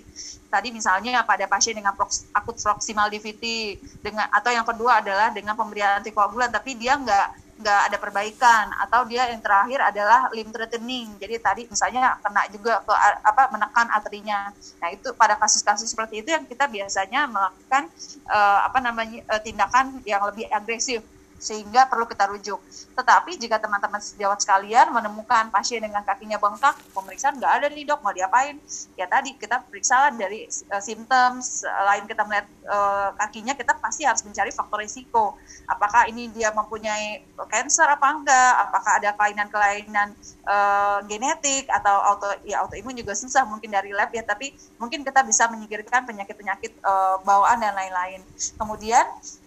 Tadi 0.52 0.68
misalnya 0.68 1.24
pada 1.24 1.48
pasien 1.48 1.72
dengan 1.72 1.96
proks, 1.96 2.28
akut 2.34 2.58
proximal 2.60 3.08
DVT 3.08 3.76
dengan 4.04 4.28
atau 4.28 4.52
yang 4.52 4.66
kedua 4.66 5.00
adalah 5.00 5.32
dengan 5.32 5.56
pemberian 5.56 6.02
antikoagulan 6.02 6.52
tapi 6.52 6.76
dia 6.76 6.98
nggak 6.98 7.41
nggak 7.62 7.80
ada 7.88 7.96
perbaikan. 8.02 8.74
Atau 8.82 9.06
dia 9.06 9.30
yang 9.30 9.38
terakhir 9.38 9.80
adalah 9.80 10.28
limb 10.34 10.50
threatening. 10.50 11.14
Jadi 11.22 11.34
tadi 11.38 11.62
misalnya 11.70 12.18
kena 12.18 12.42
juga 12.50 12.82
ke 12.82 12.94
apa 13.22 13.42
menekan 13.54 13.86
arterinya. 13.94 14.50
Nah 14.82 14.88
itu 14.90 15.14
pada 15.14 15.38
kasus-kasus 15.38 15.86
seperti 15.86 16.26
itu 16.26 16.34
yang 16.34 16.44
kita 16.44 16.66
biasanya 16.66 17.30
melakukan 17.30 17.86
uh, 18.26 18.66
apa 18.66 18.78
namanya 18.82 19.22
uh, 19.30 19.40
tindakan 19.40 20.02
yang 20.02 20.26
lebih 20.26 20.50
agresif 20.50 21.00
sehingga 21.42 21.90
perlu 21.90 22.06
kita 22.06 22.30
rujuk. 22.30 22.62
Tetapi 22.94 23.34
jika 23.34 23.58
teman-teman 23.58 23.98
sejawat 23.98 24.38
sekalian 24.38 24.94
menemukan 24.94 25.50
pasien 25.50 25.82
dengan 25.82 26.06
kakinya 26.06 26.38
bengkak, 26.38 26.78
pemeriksaan 26.94 27.42
nggak 27.42 27.52
ada 27.58 27.66
nih 27.66 27.82
dok, 27.82 27.98
mau 28.06 28.14
diapain? 28.14 28.62
Ya 28.94 29.10
tadi 29.10 29.34
kita 29.34 29.58
periksa 29.66 30.14
dari 30.14 30.46
uh, 30.46 30.78
simptom, 30.78 31.42
selain 31.42 32.06
kita 32.06 32.22
melihat 32.22 32.46
uh, 32.70 33.10
kakinya, 33.18 33.58
kita 33.58 33.74
pasti 33.82 34.06
harus 34.06 34.22
mencari 34.22 34.54
faktor 34.54 34.78
risiko. 34.86 35.34
Apakah 35.66 36.06
ini 36.06 36.30
dia 36.30 36.54
mempunyai 36.54 37.26
cancer 37.50 37.90
apa 37.90 38.06
enggak? 38.06 38.52
Apakah 38.70 38.92
ada 39.02 39.10
kelainan-kelainan 39.18 40.14
uh, 40.46 41.02
genetik 41.10 41.66
atau 41.66 41.98
auto 42.06 42.30
ya 42.46 42.62
autoimun 42.62 42.94
juga 42.94 43.18
susah 43.18 43.42
mungkin 43.42 43.74
dari 43.74 43.90
lab 43.90 44.14
ya, 44.14 44.22
tapi 44.22 44.54
mungkin 44.78 45.02
kita 45.02 45.26
bisa 45.26 45.50
menyingkirkan 45.50 46.06
penyakit-penyakit 46.06 46.78
uh, 46.86 47.18
bawaan 47.26 47.58
dan 47.58 47.74
lain-lain. 47.74 48.22
Kemudian 48.54 49.02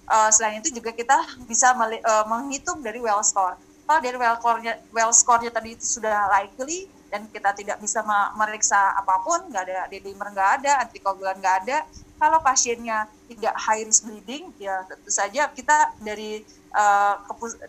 uh, 0.10 0.30
selain 0.34 0.62
itu 0.62 0.74
juga 0.74 0.94
kita 0.94 1.16
bisa 1.46 1.74
uh, 1.76 2.26
menghitung 2.30 2.82
dari 2.82 3.02
well 3.02 3.22
score. 3.22 3.58
Kalau 3.86 4.02
dari 4.02 4.18
well 4.18 4.38
score-nya 4.38 4.74
well 4.90 5.14
score-nya 5.14 5.54
tadi 5.54 5.78
itu 5.78 5.86
sudah 5.86 6.26
likely 6.34 6.90
dan 7.16 7.32
kita 7.32 7.56
tidak 7.56 7.80
bisa 7.80 8.04
memeriksa 8.04 8.92
apa 8.92 9.24
pun, 9.24 9.48
nggak 9.48 9.64
ada 9.72 9.88
dedimer 9.88 10.28
nggak 10.36 10.50
ada, 10.60 10.84
antikoagulan 10.84 11.40
nggak 11.40 11.58
ada. 11.64 11.88
Kalau 12.20 12.44
pasiennya 12.44 13.08
tidak 13.32 13.56
high 13.56 13.88
risk 13.88 14.04
bleeding, 14.04 14.52
ya 14.60 14.84
tentu 14.84 15.08
saja 15.08 15.48
kita 15.48 15.96
dari 16.04 16.44
uh, 16.76 17.16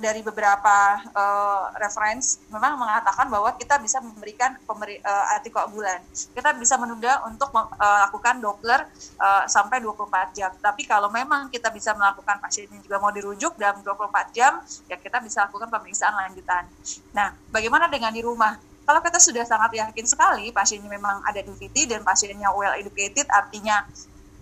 dari 0.02 0.20
beberapa 0.22 0.98
uh, 1.14 1.70
reference 1.78 2.42
memang 2.50 2.74
mengatakan 2.74 3.30
bahwa 3.30 3.54
kita 3.54 3.78
bisa 3.78 4.02
memberikan 4.02 4.58
pemberi, 4.66 4.98
uh, 5.02 5.34
antikoagulan. 5.38 6.02
Kita 6.10 6.50
bisa 6.58 6.74
menunda 6.78 7.22
untuk 7.26 7.54
melakukan 7.54 8.34
uh, 8.38 8.42
Doppler 8.42 8.82
uh, 9.22 9.46
sampai 9.46 9.78
24 9.78 10.34
jam. 10.34 10.50
Tapi 10.58 10.82
kalau 10.90 11.06
memang 11.10 11.46
kita 11.50 11.70
bisa 11.70 11.94
melakukan 11.94 12.42
pasien 12.42 12.66
juga 12.82 12.98
mau 12.98 13.14
dirujuk 13.14 13.54
dalam 13.54 13.78
24 13.82 14.34
jam, 14.34 14.58
ya 14.90 14.98
kita 14.98 15.22
bisa 15.22 15.46
lakukan 15.46 15.70
pemeriksaan 15.70 16.14
lanjutan. 16.14 16.66
Nah, 17.14 17.30
bagaimana 17.54 17.86
dengan 17.86 18.10
di 18.10 18.22
rumah? 18.26 18.75
Kalau 18.86 19.00
kita 19.02 19.18
sudah 19.18 19.42
sangat 19.42 19.74
yakin 19.74 20.06
sekali 20.06 20.54
pasiennya 20.54 20.86
memang 20.86 21.18
ada 21.26 21.42
DVT 21.42 21.90
dan 21.90 22.06
pasiennya 22.06 22.54
well 22.54 22.70
educated, 22.78 23.26
artinya 23.34 23.82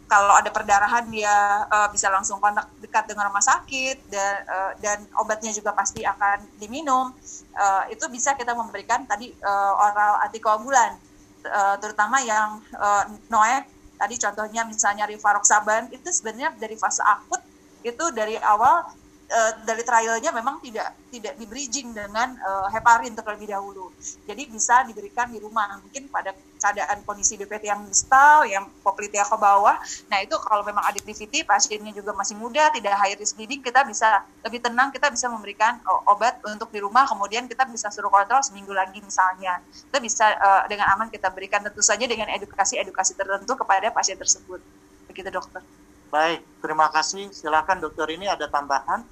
kalau 0.05 0.37
ada 0.37 0.53
perdarahan 0.53 1.09
dia 1.09 1.65
uh, 1.65 1.89
bisa 1.89 2.13
langsung 2.13 2.37
kontak 2.37 2.69
dekat 2.85 3.09
dengan 3.09 3.33
rumah 3.33 3.41
sakit 3.41 4.05
dan 4.13 4.45
uh, 4.45 4.73
dan 4.85 5.01
obatnya 5.17 5.49
juga 5.49 5.73
pasti 5.73 6.05
akan 6.05 6.45
diminum. 6.61 7.17
Uh, 7.57 7.89
itu 7.89 8.05
bisa 8.13 8.37
kita 8.37 8.53
memberikan 8.53 9.09
tadi 9.09 9.33
uh, 9.41 9.73
oral 9.81 10.21
antikoagulan 10.29 10.93
uh, 11.49 11.77
terutama 11.81 12.21
yang 12.21 12.61
uh, 12.77 13.09
NOAC 13.33 13.65
tadi 13.97 14.21
contohnya 14.21 14.63
misalnya 14.69 15.09
rivaroxaban 15.09 15.89
itu 15.89 16.09
sebenarnya 16.13 16.53
dari 16.61 16.77
fase 16.77 17.01
akut 17.01 17.41
itu 17.85 18.05
dari 18.13 18.37
awal 18.41 18.85
uh, 19.35 19.53
dari 19.67 19.83
trialnya 19.83 20.31
memang 20.31 20.63
tidak 20.63 20.95
tidak 21.11 21.35
di 21.35 21.45
bridging 21.45 21.91
dengan 21.91 22.39
uh, 22.39 22.71
heparin 22.71 23.13
terlebih 23.19 23.51
dahulu. 23.51 23.91
Jadi 24.31 24.47
bisa 24.47 24.87
diberikan 24.87 25.27
di 25.29 25.43
rumah. 25.43 25.83
Mungkin 25.83 26.07
pada 26.09 26.31
keadaan 26.65 27.05
kondisi 27.05 27.37
DPT 27.37 27.69
yang 27.69 27.85
distal, 27.85 28.49
yang 28.49 28.65
poplitea 28.81 29.27
ke 29.27 29.37
bawah. 29.37 29.77
Nah 30.09 30.19
itu 30.25 30.33
kalau 30.41 30.65
memang 30.65 30.81
adiktivity, 30.89 31.45
pasiennya 31.45 31.93
juga 31.93 32.17
masih 32.17 32.41
muda, 32.41 32.73
tidak 32.73 32.97
high 32.97 33.13
risk 33.21 33.37
bleeding, 33.37 33.61
kita 33.61 33.85
bisa 33.85 34.25
lebih 34.41 34.65
tenang, 34.65 34.89
kita 34.89 35.13
bisa 35.13 35.29
memberikan 35.29 35.77
obat 36.09 36.41
untuk 36.49 36.73
di 36.73 36.81
rumah, 36.81 37.05
kemudian 37.05 37.45
kita 37.45 37.69
bisa 37.69 37.93
suruh 37.93 38.09
kontrol 38.09 38.41
seminggu 38.41 38.73
lagi 38.73 38.97
misalnya. 39.05 39.61
Kita 39.69 40.01
bisa 40.01 40.25
uh, 40.41 40.63
dengan 40.65 40.89
aman 40.97 41.13
kita 41.13 41.29
berikan 41.29 41.61
tentu 41.61 41.85
saja 41.85 42.09
dengan 42.09 42.33
edukasi-edukasi 42.33 43.13
tertentu 43.13 43.53
kepada 43.61 43.93
pasien 43.93 44.17
tersebut. 44.17 44.65
Begitu 45.05 45.29
dokter. 45.29 45.61
Baik, 46.09 46.47
terima 46.63 46.89
kasih. 46.95 47.29
Silakan 47.35 47.83
dokter 47.83 48.07
ini 48.15 48.31
ada 48.31 48.47
tambahan. 48.47 49.03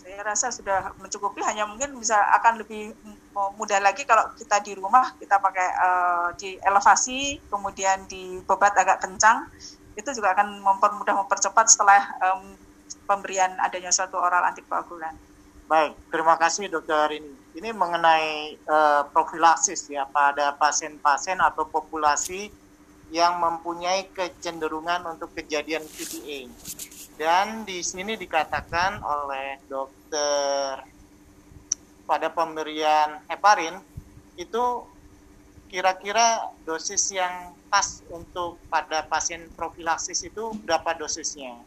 Saya 0.00 0.24
rasa 0.24 0.48
sudah 0.48 0.96
mencukupi, 0.96 1.44
hanya 1.44 1.68
mungkin 1.68 1.92
bisa 2.00 2.16
akan 2.40 2.64
lebih 2.64 2.96
mudah 3.60 3.84
lagi 3.84 4.08
kalau 4.08 4.32
kita 4.32 4.56
di 4.64 4.72
rumah 4.72 5.12
kita 5.20 5.36
pakai 5.36 5.68
uh, 5.76 6.28
di 6.40 6.56
elevasi, 6.56 7.36
kemudian 7.52 8.08
di 8.08 8.40
bebat 8.48 8.72
agak 8.80 9.04
kencang, 9.04 9.44
itu 10.00 10.08
juga 10.16 10.32
akan 10.32 10.64
mempermudah 10.64 11.12
mempercepat 11.20 11.68
setelah 11.68 12.00
um, 12.16 12.56
pemberian 13.04 13.52
adanya 13.60 13.92
suatu 13.92 14.16
oral 14.16 14.40
antikoagulan. 14.48 15.12
Baik, 15.68 15.92
terima 16.08 16.34
kasih 16.40 16.72
dokter 16.72 17.20
ini. 17.20 17.30
Ini 17.60 17.70
mengenai 17.76 18.56
uh, 18.64 19.04
profilaksis 19.12 19.84
ya 19.92 20.08
pada 20.08 20.56
pasien-pasien 20.56 21.36
atau 21.44 21.68
populasi 21.68 22.48
yang 23.12 23.36
mempunyai 23.36 24.08
kecenderungan 24.16 25.04
untuk 25.12 25.34
kejadian 25.36 25.84
PTA. 25.84 26.48
Dan 27.20 27.68
di 27.68 27.84
sini 27.84 28.16
dikatakan 28.16 29.04
oleh 29.04 29.60
dokter 29.68 30.80
pada 32.08 32.32
pemberian 32.32 33.20
heparin 33.28 33.76
itu 34.40 34.88
kira-kira 35.68 36.40
dosis 36.64 37.12
yang 37.12 37.52
pas 37.68 38.00
untuk 38.08 38.64
pada 38.72 39.04
pasien 39.04 39.52
profilaksis 39.52 40.32
itu 40.32 40.56
berapa 40.64 40.96
dosisnya. 40.96 41.60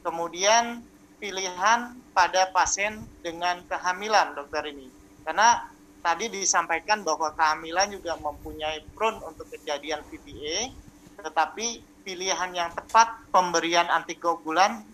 Kemudian 0.00 0.80
pilihan 1.20 2.00
pada 2.16 2.48
pasien 2.56 3.04
dengan 3.20 3.60
kehamilan 3.68 4.32
dokter 4.32 4.72
ini. 4.72 4.88
Karena 5.20 5.60
tadi 6.00 6.32
disampaikan 6.32 7.04
bahwa 7.04 7.28
kehamilan 7.36 7.92
juga 7.92 8.16
mempunyai 8.16 8.88
prone 8.96 9.20
untuk 9.28 9.52
kejadian 9.52 10.00
VPA 10.08 10.80
tetapi 11.20 11.84
pilihan 12.02 12.50
yang 12.52 12.70
tepat 12.76 13.08
pemberian 13.30 13.86
antikoagulan 13.88 14.93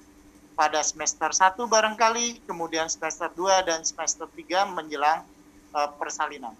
pada 0.60 0.84
semester 0.84 1.32
1 1.32 1.56
barangkali, 1.56 2.44
kemudian 2.44 2.84
semester 2.92 3.32
2 3.32 3.64
dan 3.64 3.80
semester 3.80 4.28
3 4.28 4.68
menjelang 4.76 5.24
uh, 5.72 5.88
persalinan. 5.96 6.52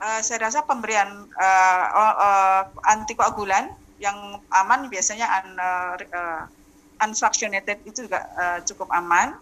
Uh, 0.00 0.24
saya 0.24 0.48
rasa 0.48 0.64
pemberian 0.64 1.28
uh, 1.36 1.84
uh, 1.92 2.62
antikoagulan 2.88 3.68
yang 4.00 4.40
aman 4.48 4.88
biasanya 4.88 5.28
un, 5.44 5.60
uh, 5.60 6.48
unfractionated 7.04 7.84
itu 7.84 8.08
juga 8.08 8.24
uh, 8.32 8.58
cukup 8.64 8.88
aman, 8.96 9.36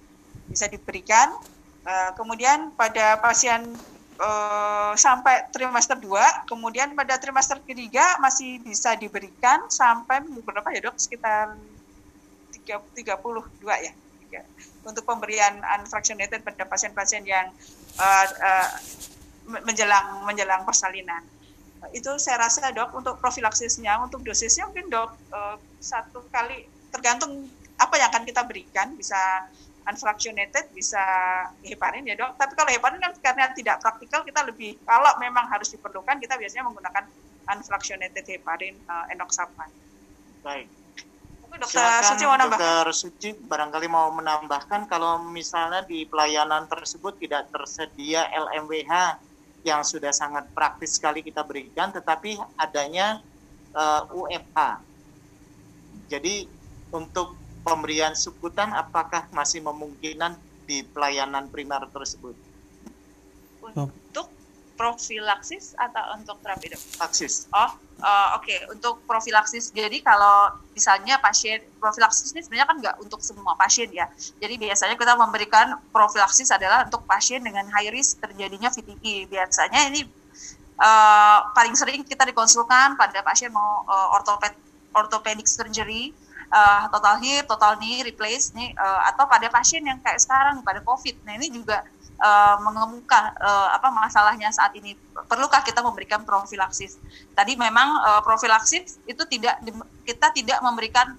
bisa 0.50 0.66
diberikan 0.66 1.30
Uh, 1.88 2.12
kemudian 2.20 2.68
pada 2.76 3.16
pasien 3.16 3.64
uh, 4.20 4.92
sampai 4.92 5.48
trimester 5.48 5.96
2, 5.96 6.44
kemudian 6.44 6.92
pada 6.92 7.16
trimester 7.16 7.56
ketiga 7.64 8.20
masih 8.20 8.60
bisa 8.60 8.92
diberikan 8.92 9.64
sampai 9.72 10.20
berapa 10.44 10.68
ya 10.68 10.84
dok? 10.84 11.00
Sekitar 11.00 11.56
30, 11.56 11.77
32 12.68 13.56
ya 13.84 13.92
untuk 14.84 15.04
pemberian 15.04 15.60
unfractionated 15.80 16.40
pada 16.44 16.64
pasien-pasien 16.68 17.24
yang 17.24 17.48
uh, 18.00 18.26
uh, 18.40 18.70
menjelang 19.64 20.24
menjelang 20.24 20.62
persalinan. 20.64 21.24
Itu 21.94 22.18
saya 22.18 22.42
rasa 22.42 22.68
dok 22.74 22.92
untuk 22.96 23.16
profilaksisnya, 23.22 24.00
untuk 24.02 24.24
dosisnya 24.24 24.68
mungkin 24.68 24.88
dok 24.92 25.10
uh, 25.32 25.56
satu 25.78 26.24
kali 26.32 26.68
tergantung 26.92 27.48
apa 27.78 27.94
yang 28.00 28.08
akan 28.10 28.24
kita 28.26 28.42
berikan 28.44 28.96
bisa 28.98 29.46
unfractionated 29.88 30.68
bisa 30.76 31.00
heparin 31.64 32.04
ya 32.04 32.16
dok. 32.18 32.36
Tapi 32.36 32.52
kalau 32.56 32.70
heparin 32.72 33.00
kan 33.00 33.12
karena 33.20 33.48
tidak 33.56 33.80
praktikal 33.80 34.20
kita 34.24 34.44
lebih 34.44 34.76
kalau 34.84 35.16
memang 35.20 35.48
harus 35.48 35.72
diperlukan 35.72 36.20
kita 36.20 36.36
biasanya 36.36 36.68
menggunakan 36.68 37.04
unfractionated 37.48 38.24
heparin 38.28 38.76
uh, 38.88 39.08
enoxapan. 39.08 39.70
Baik. 40.44 40.77
Dokter 41.56 41.80
Silakan, 41.80 42.04
Suci 42.04 42.24
mau. 42.28 42.36
Dokter 42.36 42.86
Suci 42.92 43.28
barangkali 43.34 43.88
mau 43.88 44.08
menambahkan 44.12 44.84
kalau 44.86 45.24
misalnya 45.32 45.82
di 45.82 46.04
pelayanan 46.04 46.68
tersebut 46.68 47.16
tidak 47.16 47.48
tersedia 47.48 48.28
LMWH 48.30 49.24
yang 49.66 49.82
sudah 49.82 50.14
sangat 50.14 50.46
praktis 50.54 51.00
sekali 51.00 51.24
kita 51.24 51.42
berikan, 51.42 51.90
tetapi 51.90 52.38
adanya 52.60 53.24
uh, 53.74 54.06
eh, 54.06 54.18
UFH. 54.38 54.58
Jadi 56.08 56.46
untuk 56.94 57.36
pemberian 57.66 58.14
sukutan 58.14 58.72
apakah 58.72 59.28
masih 59.34 59.60
memungkinkan 59.60 60.38
di 60.64 60.84
pelayanan 60.84 61.50
primer 61.50 61.84
tersebut? 61.90 62.36
Untuk 63.60 64.37
profilaksis 64.78 65.74
atau 65.74 66.14
untuk 66.14 66.38
terapi 66.38 66.70
dok? 66.70 66.78
Praksis. 66.94 67.50
Oh, 67.50 67.74
uh, 67.98 68.38
oke. 68.38 68.46
Okay. 68.46 68.62
Untuk 68.70 69.02
profilaksis, 69.04 69.74
jadi 69.74 69.98
kalau 70.06 70.54
misalnya 70.70 71.18
pasien 71.18 71.58
profilaksis 71.82 72.30
ini 72.30 72.46
sebenarnya 72.46 72.68
kan 72.70 72.76
nggak 72.78 72.96
untuk 73.02 73.18
semua 73.18 73.58
pasien 73.58 73.90
ya. 73.90 74.06
Jadi 74.38 74.54
biasanya 74.54 74.94
kita 74.94 75.18
memberikan 75.18 75.82
profilaksis 75.90 76.54
adalah 76.54 76.86
untuk 76.86 77.02
pasien 77.04 77.42
dengan 77.42 77.66
high 77.74 77.90
risk 77.90 78.22
terjadinya 78.22 78.70
VTI. 78.70 79.26
Biasanya 79.26 79.90
ini 79.90 80.06
uh, 80.78 81.50
paling 81.50 81.74
sering 81.74 82.06
kita 82.06 82.22
dikonsulkan 82.22 82.94
pada 82.94 83.18
pasien 83.26 83.50
mau 83.50 83.82
uh, 83.82 84.14
ortoped 84.14 84.54
orthopedic 84.94 85.50
surgery 85.50 86.14
uh, 86.52 86.88
total 86.88 87.16
hip, 87.20 87.44
total 87.46 87.76
knee 87.80 88.00
replace 88.04 88.52
nih 88.56 88.72
uh, 88.76 89.00
atau 89.12 89.28
pada 89.28 89.48
pasien 89.52 89.84
yang 89.84 90.00
kayak 90.00 90.20
sekarang 90.20 90.60
pada 90.64 90.80
COVID. 90.80 91.24
Nah 91.24 91.36
ini 91.36 91.52
juga 91.52 91.84
uh, 92.18 92.56
mengemuka 92.62 93.34
uh, 93.38 93.68
apa 93.74 93.88
masalahnya 93.94 94.50
saat 94.50 94.74
ini. 94.74 94.94
Perlukah 95.26 95.62
kita 95.62 95.82
memberikan 95.82 96.22
profilaksis? 96.22 96.98
Tadi 97.34 97.54
memang 97.54 98.02
uh, 98.02 98.20
profilaksis 98.22 99.02
itu 99.06 99.22
tidak 99.26 99.62
kita 100.06 100.30
tidak 100.34 100.58
memberikan 100.62 101.14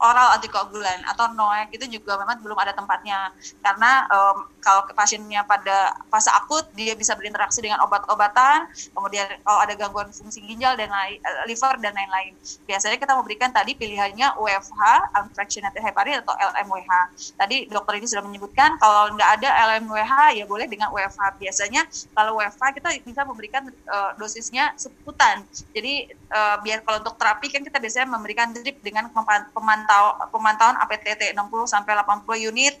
oral 0.00 0.36
antikoagulan 0.36 1.04
atau 1.04 1.28
NOAC 1.36 1.76
itu 1.76 2.00
juga 2.00 2.16
memang 2.16 2.40
belum 2.40 2.56
ada 2.56 2.72
tempatnya. 2.72 3.30
Karena 3.60 4.08
um, 4.08 4.48
kalau 4.64 4.88
pasiennya 4.92 5.44
pada 5.44 5.96
fase 6.08 6.32
akut 6.32 6.68
dia 6.76 6.96
bisa 6.96 7.16
berinteraksi 7.16 7.60
dengan 7.64 7.80
obat-obatan 7.84 8.68
kemudian 8.92 9.28
kalau 9.44 9.60
ada 9.60 9.74
gangguan 9.76 10.08
fungsi 10.12 10.40
ginjal 10.44 10.76
dan 10.76 10.92
lain 10.92 11.20
eh, 11.20 11.44
liver 11.48 11.76
dan 11.80 11.92
lain-lain. 11.96 12.32
Biasanya 12.64 12.96
kita 12.96 13.12
memberikan 13.16 13.52
tadi 13.52 13.76
pilihannya 13.76 14.36
UFH 14.40 14.82
unfractionated 15.20 15.80
heparin 15.84 16.20
atau 16.24 16.36
LMWH 16.36 16.92
tadi 17.36 17.68
dokter 17.68 18.00
ini 18.00 18.06
sudah 18.08 18.24
menyebutkan 18.24 18.76
kalau 18.80 19.12
nggak 19.16 19.30
ada 19.40 19.48
LMWH 19.72 20.36
ya 20.36 20.44
boleh 20.48 20.66
dengan 20.68 20.92
UFH 20.92 21.40
biasanya 21.40 21.84
kalau 22.16 22.40
UFH 22.40 22.76
kita 22.76 22.88
bisa 23.04 23.22
memberikan 23.24 23.68
uh, 23.88 24.12
dosisnya 24.16 24.72
seputan. 24.76 25.44
Jadi 25.72 26.08
uh, 26.30 26.56
biar 26.62 26.80
kalau 26.86 27.02
untuk 27.02 27.18
terapi 27.18 27.50
kan 27.50 27.62
kita 27.66 27.82
biasanya 27.82 28.08
memberikan 28.08 28.54
drip 28.54 28.78
dengan 28.80 29.10
pemantau 29.52 30.16
pemantauan 30.30 30.78
APTT 30.80 31.34
60 31.34 31.66
sampai 31.66 31.92
80 31.98 32.50
unit 32.50 32.74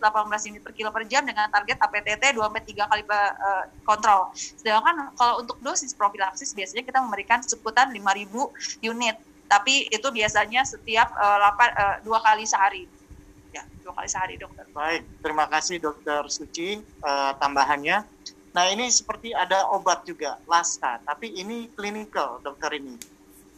18 0.00 0.50
unit 0.50 0.62
per 0.64 0.72
kilo 0.74 0.90
per 0.90 1.06
jam 1.06 1.22
dengan 1.22 1.46
target 1.52 1.78
APTT 1.78 2.34
2 2.34 2.40
sampai 2.40 2.62
3 2.66 2.90
kali 2.90 3.02
uh, 3.06 3.64
kontrol. 3.86 4.32
Sedangkan 4.34 5.14
kalau 5.14 5.44
untuk 5.44 5.60
dosis 5.62 5.94
profilaksis 5.94 6.56
biasanya 6.56 6.82
kita 6.82 6.98
memberikan 6.98 7.38
seputar 7.44 7.86
5000 7.92 8.02
unit, 8.82 9.16
tapi 9.46 9.86
itu 9.92 10.08
biasanya 10.10 10.66
setiap 10.66 11.12
uh, 11.14 11.38
8 12.02 12.02
uh, 12.02 12.16
2 12.20 12.26
kali 12.26 12.44
sehari. 12.48 12.82
Ya, 13.54 13.62
2 13.86 13.92
kali 13.92 14.08
sehari, 14.10 14.34
Dokter. 14.34 14.66
Baik, 14.74 15.06
terima 15.22 15.46
kasih 15.46 15.78
Dokter 15.78 16.26
Suci 16.26 16.82
uh, 17.04 17.32
tambahannya. 17.38 18.13
Nah, 18.54 18.70
ini 18.70 18.86
seperti 18.86 19.34
ada 19.34 19.66
obat 19.74 20.06
juga, 20.06 20.38
LASTA, 20.46 21.02
tapi 21.02 21.34
ini 21.34 21.66
klinikal, 21.74 22.38
dokter 22.38 22.78
ini. 22.78 22.94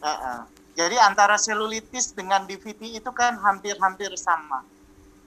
Uh 0.01 0.09
-uh. 0.09 0.39
Jadi 0.73 0.97
antara 0.97 1.37
selulitis 1.37 2.17
dengan 2.17 2.45
DVT 2.49 2.97
itu 2.97 3.09
kan 3.13 3.37
hampir-hampir 3.37 4.09
sama. 4.17 4.65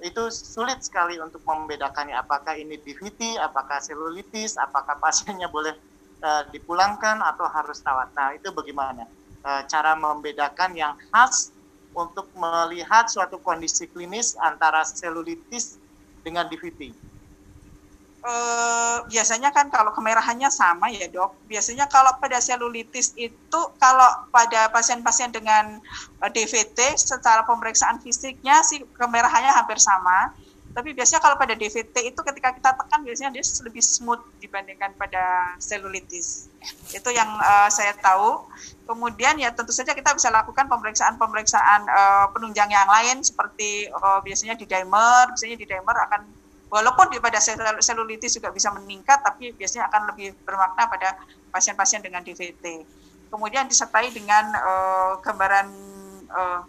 Itu 0.03 0.31
sulit 0.31 0.83
sekali 0.83 1.23
untuk 1.23 1.43
membedakannya 1.47 2.19
apakah 2.19 2.59
ini 2.59 2.83
DVT, 2.83 3.39
apakah 3.39 3.79
selulitis, 3.79 4.59
apakah 4.59 4.99
pasiennya 4.99 5.47
boleh 5.47 5.75
uh, 6.23 6.43
dipulangkan 6.51 7.23
atau 7.23 7.47
harus 7.47 7.79
rawat. 7.87 8.11
Nah, 8.15 8.35
itu 8.35 8.51
bagaimana? 8.51 9.07
Uh, 9.47 9.63
cara 9.71 9.95
membedakan 9.95 10.75
yang 10.75 10.99
khas 11.15 11.55
untuk 11.95 12.27
melihat 12.35 13.07
suatu 13.07 13.39
kondisi 13.39 13.87
klinis 13.87 14.35
antara 14.39 14.83
selulitis 14.83 15.79
dengan 16.27 16.47
DVT 16.51 17.10
eh, 18.21 18.99
biasanya 19.09 19.51
kan 19.51 19.73
kalau 19.73 19.93
kemerahannya 19.97 20.53
sama 20.53 20.93
ya 20.93 21.09
dok. 21.09 21.37
Biasanya 21.49 21.89
kalau 21.89 22.17
pada 22.21 22.39
selulitis 22.41 23.17
itu 23.17 23.61
kalau 23.81 24.09
pada 24.29 24.69
pasien-pasien 24.69 25.33
dengan 25.33 25.81
eh, 26.21 26.31
DVT 26.31 27.01
secara 27.01 27.45
pemeriksaan 27.49 28.01
fisiknya 28.05 28.61
sih 28.65 28.85
kemerahannya 28.97 29.53
hampir 29.53 29.81
sama. 29.81 30.37
Tapi 30.71 30.95
biasanya 30.95 31.19
kalau 31.19 31.35
pada 31.35 31.59
DVT 31.59 32.15
itu 32.15 32.21
ketika 32.23 32.55
kita 32.55 32.71
tekan 32.79 33.03
biasanya 33.03 33.35
dia 33.35 33.43
lebih 33.43 33.83
smooth 33.83 34.23
dibandingkan 34.39 34.95
pada 34.95 35.55
selulitis. 35.59 36.47
Itu 36.95 37.11
yang 37.11 37.27
uh, 37.27 37.67
saya 37.67 37.91
tahu. 37.99 38.47
Kemudian 38.87 39.39
ya 39.43 39.51
tentu 39.51 39.75
saja 39.75 39.99
kita 39.99 40.15
bisa 40.15 40.31
lakukan 40.31 40.71
pemeriksaan-pemeriksaan 40.71 41.91
uh, 41.91 42.27
penunjang 42.31 42.71
yang 42.71 42.87
lain 42.87 43.19
seperti 43.23 43.91
uh, 43.91 44.23
biasanya 44.23 44.55
di 44.55 44.67
dimer, 44.67 45.35
biasanya 45.35 45.59
di 45.59 45.67
dimer 45.67 45.97
akan 46.07 46.23
walaupun 46.71 47.11
pada 47.19 47.43
selulitis 47.83 48.39
juga 48.39 48.55
bisa 48.55 48.71
meningkat, 48.71 49.21
tapi 49.21 49.53
biasanya 49.53 49.91
akan 49.91 50.15
lebih 50.15 50.33
bermakna 50.47 50.87
pada 50.87 51.19
pasien-pasien 51.51 52.01
dengan 52.01 52.23
DVT. 52.23 52.87
Kemudian 53.31 53.67
disertai 53.67 54.11
dengan 54.11 54.55
uh, 54.55 55.13
gambaran 55.23 55.67
uh, 56.31 56.63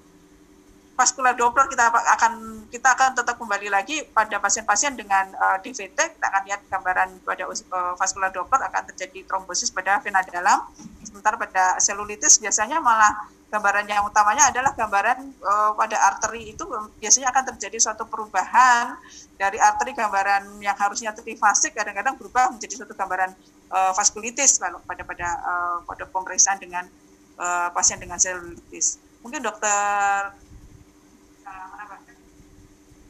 vascular 1.01 1.33
Doppler 1.33 1.65
kita 1.65 1.89
akan 1.89 2.33
kita 2.69 2.93
akan 2.93 3.09
tetap 3.17 3.35
kembali 3.41 3.73
lagi 3.73 4.05
pada 4.13 4.37
pasien-pasien 4.37 4.93
dengan 4.93 5.33
uh, 5.33 5.57
DVT 5.57 5.97
kita 5.97 6.25
akan 6.29 6.41
lihat 6.45 6.61
gambaran 6.69 7.09
pada 7.25 7.49
uh, 7.49 7.93
vascular 7.97 8.29
Doppler 8.29 8.61
akan 8.69 8.93
terjadi 8.93 9.25
trombosis 9.25 9.73
pada 9.73 9.97
vena 10.03 10.21
dalam 10.21 10.61
sementara 11.01 11.41
pada 11.41 11.81
selulitis 11.81 12.37
biasanya 12.37 12.77
malah 12.77 13.17
gambaran 13.49 13.83
yang 13.89 14.05
utamanya 14.05 14.47
adalah 14.47 14.71
gambaran 14.77 15.41
uh, 15.41 15.73
pada 15.75 15.97
arteri 16.07 16.53
itu 16.53 16.63
biasanya 17.01 17.33
akan 17.33 17.43
terjadi 17.55 17.77
suatu 17.81 18.05
perubahan 18.07 18.95
dari 19.41 19.57
arteri 19.57 19.97
gambaran 19.97 20.61
yang 20.61 20.77
harusnya 20.77 21.09
trifasik 21.17 21.73
kadang-kadang 21.73 22.13
berubah 22.13 22.53
menjadi 22.53 22.77
suatu 22.77 22.93
gambaran 22.93 23.33
uh, 23.73 23.89
vaskulitis 23.97 24.61
lalu 24.61 24.77
pada 24.85 25.01
pada 25.01 25.27
uh, 25.41 25.77
pada 25.81 26.05
pemeriksaan 26.05 26.61
dengan 26.61 26.85
uh, 27.41 27.73
pasien 27.73 27.97
dengan 27.97 28.21
selulitis. 28.21 29.01
Mungkin 29.25 29.41
dokter 29.41 30.29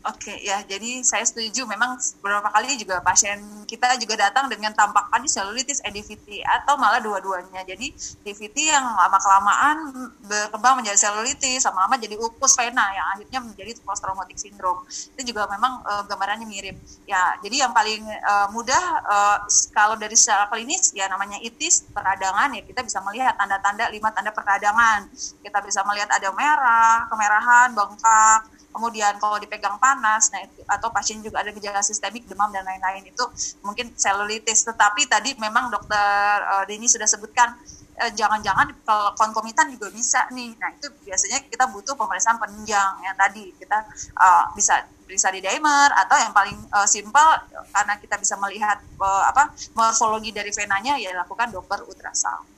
Oke 0.02 0.34
okay, 0.34 0.38
ya, 0.42 0.58
jadi 0.66 1.06
saya 1.06 1.22
setuju. 1.22 1.70
Memang 1.70 1.94
beberapa 2.26 2.50
kali 2.50 2.74
juga 2.74 3.06
pasien 3.06 3.38
kita 3.70 4.02
juga 4.02 4.18
datang 4.18 4.50
dengan 4.50 4.74
tampakan 4.74 5.22
selulitis 5.30 5.78
EDVT 5.86 6.42
atau 6.42 6.74
malah 6.74 6.98
dua-duanya. 6.98 7.62
Jadi 7.62 7.94
DVT 8.26 8.74
yang 8.74 8.82
lama 8.82 9.22
kelamaan 9.22 9.78
berkembang 10.26 10.82
menjadi 10.82 10.98
selulitis, 11.06 11.62
sama-sama 11.62 12.02
jadi 12.02 12.18
ukus 12.18 12.58
vena 12.58 12.82
yang 12.98 13.06
akhirnya 13.14 13.40
menjadi 13.46 13.78
post 13.86 14.02
traumatic 14.02 14.42
syndrome. 14.42 14.82
Itu 14.90 15.22
juga 15.22 15.46
memang 15.46 15.86
uh, 15.86 16.02
gambarannya 16.10 16.50
mirip. 16.50 16.82
Ya, 17.06 17.38
jadi 17.46 17.70
yang 17.70 17.72
paling 17.78 18.02
uh, 18.02 18.50
mudah 18.50 19.06
uh, 19.06 19.38
kalau 19.70 20.02
dari 20.02 20.18
secara 20.18 20.50
klinis 20.50 20.98
ya 20.98 21.06
namanya 21.14 21.38
itis 21.46 21.86
peradangan 21.94 22.58
ya 22.58 22.66
kita 22.66 22.82
bisa 22.82 23.06
melihat 23.06 23.38
tanda-tanda 23.38 23.86
lima 23.94 24.10
tanda 24.10 24.34
peradangan. 24.34 25.14
Kita 25.46 25.62
bisa 25.62 25.86
melihat 25.86 26.10
ada 26.10 26.34
merah, 26.34 27.06
kemerahan, 27.06 27.70
bengkak 27.78 28.62
kemudian 28.72 29.20
kalau 29.20 29.38
dipegang 29.38 29.76
panas, 29.78 29.91
nah 30.00 30.40
itu, 30.44 30.62
atau 30.70 30.88
pasien 30.94 31.20
juga 31.20 31.42
ada 31.42 31.52
gejala 31.52 31.82
sistemik 31.84 32.24
demam 32.30 32.54
dan 32.54 32.64
lain-lain 32.64 33.10
itu 33.10 33.24
mungkin 33.66 33.92
selulitis. 33.98 34.64
Tetapi 34.64 35.10
tadi 35.10 35.36
memang 35.42 35.74
dokter 35.74 36.38
uh, 36.46 36.64
Dini 36.70 36.86
sudah 36.86 37.10
sebutkan 37.10 37.58
eh, 38.00 38.12
jangan-jangan 38.14 38.72
kalau 38.86 39.12
konkomitan 39.18 39.74
juga 39.74 39.90
bisa 39.90 40.30
nih. 40.32 40.54
Nah 40.60 40.70
itu 40.76 40.88
biasanya 41.04 41.44
kita 41.48 41.66
butuh 41.72 41.98
pemeriksaan 41.98 42.38
penunjang 42.38 43.02
yang 43.02 43.16
tadi 43.18 43.52
kita 43.58 43.88
uh, 44.20 44.52
bisa 44.54 44.86
bisa 45.12 45.28
di 45.28 45.44
dimer 45.44 45.92
atau 45.92 46.16
yang 46.16 46.32
paling 46.32 46.56
uh, 46.72 46.88
simpel 46.88 47.28
karena 47.76 48.00
kita 48.00 48.16
bisa 48.16 48.40
melihat 48.40 48.80
uh, 48.96 49.28
apa 49.28 49.52
morfologi 49.76 50.32
dari 50.32 50.56
venanya 50.56 50.96
ya 50.96 51.12
lakukan 51.12 51.52
Doppler 51.52 51.84
ultrasound. 51.84 52.51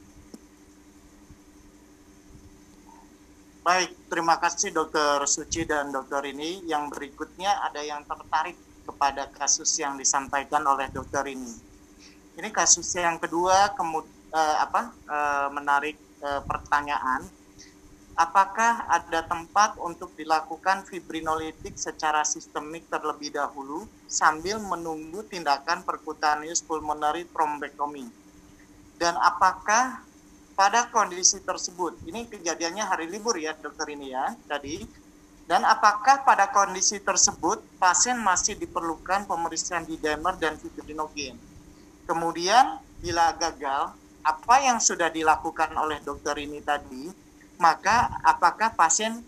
Baik, 3.64 3.96
terima 4.12 4.36
kasih 4.44 4.76
Dokter 4.76 5.24
Suci 5.24 5.64
dan 5.64 5.88
Dokter 5.88 6.20
ini. 6.28 6.68
Yang 6.68 7.00
berikutnya 7.00 7.64
ada 7.64 7.80
yang 7.80 8.04
tertarik 8.04 8.60
kepada 8.84 9.32
kasus 9.32 9.80
yang 9.80 9.96
disampaikan 9.96 10.68
oleh 10.68 10.92
Dokter 10.92 11.24
ini. 11.32 11.48
Ini 12.36 12.52
kasus 12.52 12.92
yang 13.00 13.16
kedua, 13.24 13.72
kemud, 13.72 14.04
uh, 14.36 14.58
apa 14.68 14.92
uh, 15.08 15.48
menarik 15.56 15.96
uh, 16.20 16.44
pertanyaan. 16.44 17.24
Apakah 18.20 18.84
ada 18.92 19.24
tempat 19.24 19.80
untuk 19.80 20.12
dilakukan 20.20 20.84
fibrinolitik 20.84 21.80
secara 21.80 22.28
sistemik 22.28 22.84
terlebih 22.92 23.32
dahulu 23.32 23.88
sambil 24.12 24.60
menunggu 24.60 25.24
tindakan 25.32 25.88
percutaneous 25.88 26.60
pulmonary 26.60 27.24
thrombectomy? 27.32 28.12
Dan 29.00 29.16
apakah 29.24 30.04
pada 30.54 30.90
kondisi 30.94 31.42
tersebut. 31.42 31.98
Ini 32.06 32.30
kejadiannya 32.30 32.86
hari 32.86 33.10
libur 33.10 33.38
ya 33.38 33.58
dokter 33.58 33.90
ini 33.90 34.14
ya 34.14 34.34
tadi. 34.46 34.86
Dan 35.44 35.68
apakah 35.68 36.24
pada 36.24 36.56
kondisi 36.56 37.04
tersebut 37.04 37.60
pasien 37.76 38.16
masih 38.16 38.56
diperlukan 38.56 39.28
pemeriksaan 39.28 39.84
di 39.84 40.00
dimer 40.00 40.40
dan 40.40 40.56
fibrinogen? 40.56 41.36
Kemudian 42.08 42.80
bila 43.04 43.36
gagal, 43.36 43.92
apa 44.24 44.56
yang 44.64 44.80
sudah 44.80 45.12
dilakukan 45.12 45.76
oleh 45.76 46.00
dokter 46.00 46.40
ini 46.40 46.64
tadi, 46.64 47.12
maka 47.60 48.08
apakah 48.24 48.72
pasien 48.72 49.20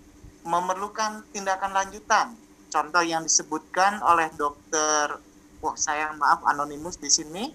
memerlukan 0.47 1.27
tindakan 1.35 1.75
lanjutan? 1.75 2.31
Contoh 2.71 3.03
yang 3.03 3.27
disebutkan 3.27 3.99
oleh 3.99 4.31
dokter, 4.39 5.19
wah 5.59 5.75
sayang 5.75 6.15
maaf 6.15 6.47
anonimus 6.47 6.95
di 6.95 7.11
sini, 7.11 7.51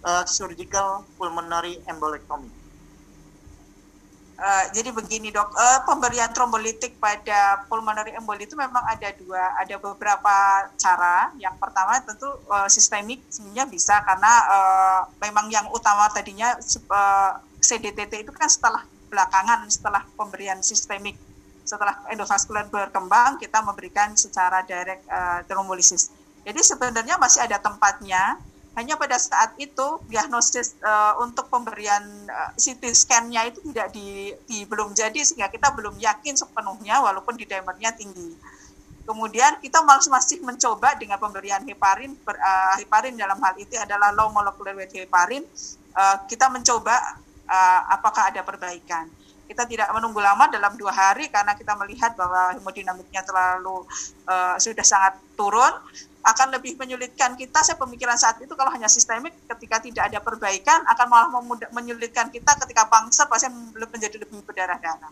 uh, 0.00 0.24
surgical 0.24 1.04
pulmonary 1.20 1.76
embolectomy 1.84 2.61
Uh, 4.42 4.64
jadi 4.74 4.90
begini 4.90 5.30
dok, 5.30 5.54
uh, 5.54 5.86
pemberian 5.86 6.26
trombolitik 6.34 6.98
pada 6.98 7.62
pulmonary 7.70 8.10
emboli 8.18 8.42
itu 8.42 8.58
memang 8.58 8.82
ada 8.90 9.14
dua, 9.14 9.54
ada 9.54 9.78
beberapa 9.78 10.66
cara. 10.74 11.30
Yang 11.38 11.62
pertama 11.62 12.02
tentu 12.02 12.26
uh, 12.50 12.66
sistemik 12.66 13.22
sebenarnya 13.30 13.70
bisa 13.70 14.02
karena 14.02 14.32
uh, 14.50 15.00
memang 15.22 15.46
yang 15.46 15.70
utama 15.70 16.10
tadinya 16.10 16.58
uh, 16.90 17.38
CDTT 17.62 18.26
itu 18.26 18.34
kan 18.34 18.50
setelah 18.50 18.82
belakangan 19.14 19.62
setelah 19.70 20.02
pemberian 20.18 20.58
sistemik 20.58 21.14
setelah 21.62 21.94
endovaskular 22.10 22.66
berkembang 22.66 23.38
kita 23.38 23.62
memberikan 23.62 24.18
secara 24.18 24.66
direct 24.66 25.06
uh, 25.06 25.46
trombolisis. 25.46 26.10
Jadi 26.42 26.58
sebenarnya 26.58 27.14
masih 27.22 27.46
ada 27.46 27.62
tempatnya 27.62 28.42
hanya 28.72 28.96
pada 28.96 29.20
saat 29.20 29.52
itu 29.60 30.00
diagnosis 30.08 30.80
uh, 30.80 31.20
untuk 31.20 31.52
pemberian 31.52 32.00
uh, 32.28 32.56
CT 32.56 32.88
scan-nya 32.96 33.52
itu 33.52 33.60
tidak 33.68 33.92
di, 33.92 34.32
di 34.48 34.64
belum 34.64 34.96
jadi 34.96 35.20
sehingga 35.20 35.52
kita 35.52 35.76
belum 35.76 36.00
yakin 36.00 36.32
sepenuhnya 36.40 37.04
walaupun 37.04 37.36
di 37.36 37.44
dimernya 37.44 37.92
tinggi. 37.92 38.32
Kemudian 39.02 39.60
kita 39.60 39.84
masih 39.84 40.08
masih 40.08 40.38
mencoba 40.40 40.96
dengan 40.96 41.20
pemberian 41.20 41.60
heparin 41.68 42.16
ber, 42.24 42.38
uh, 42.40 42.80
heparin 42.80 43.12
dalam 43.12 43.36
hal 43.44 43.52
itu 43.60 43.76
adalah 43.76 44.08
low 44.14 44.32
molecular 44.32 44.72
weight 44.72 44.94
heparin 44.94 45.44
uh, 45.92 46.16
kita 46.24 46.48
mencoba 46.48 47.20
uh, 47.44 47.80
apakah 47.92 48.32
ada 48.32 48.40
perbaikan. 48.40 49.10
Kita 49.52 49.68
tidak 49.68 49.92
menunggu 49.92 50.24
lama 50.24 50.48
dalam 50.48 50.72
dua 50.80 50.88
hari 50.88 51.28
karena 51.28 51.52
kita 51.52 51.76
melihat 51.76 52.16
bahwa 52.16 52.56
hemodinamiknya 52.56 53.20
terlalu 53.20 53.84
uh, 54.24 54.56
sudah 54.56 54.80
sangat 54.80 55.20
turun 55.36 55.76
akan 56.24 56.54
lebih 56.56 56.78
menyulitkan 56.80 57.36
kita 57.36 57.60
saya 57.60 57.76
pemikiran 57.76 58.16
saat 58.16 58.40
itu 58.40 58.54
kalau 58.56 58.72
hanya 58.72 58.88
sistemik 58.88 59.36
ketika 59.44 59.82
tidak 59.84 60.08
ada 60.08 60.22
perbaikan 60.24 60.80
akan 60.88 61.06
malah 61.10 61.28
menyulitkan 61.74 62.30
kita 62.32 62.56
ketika 62.62 62.86
pangser 62.86 63.26
pasien 63.26 63.50
menjadi 63.74 64.22
lebih 64.22 64.40
berdarah-darah 64.46 65.10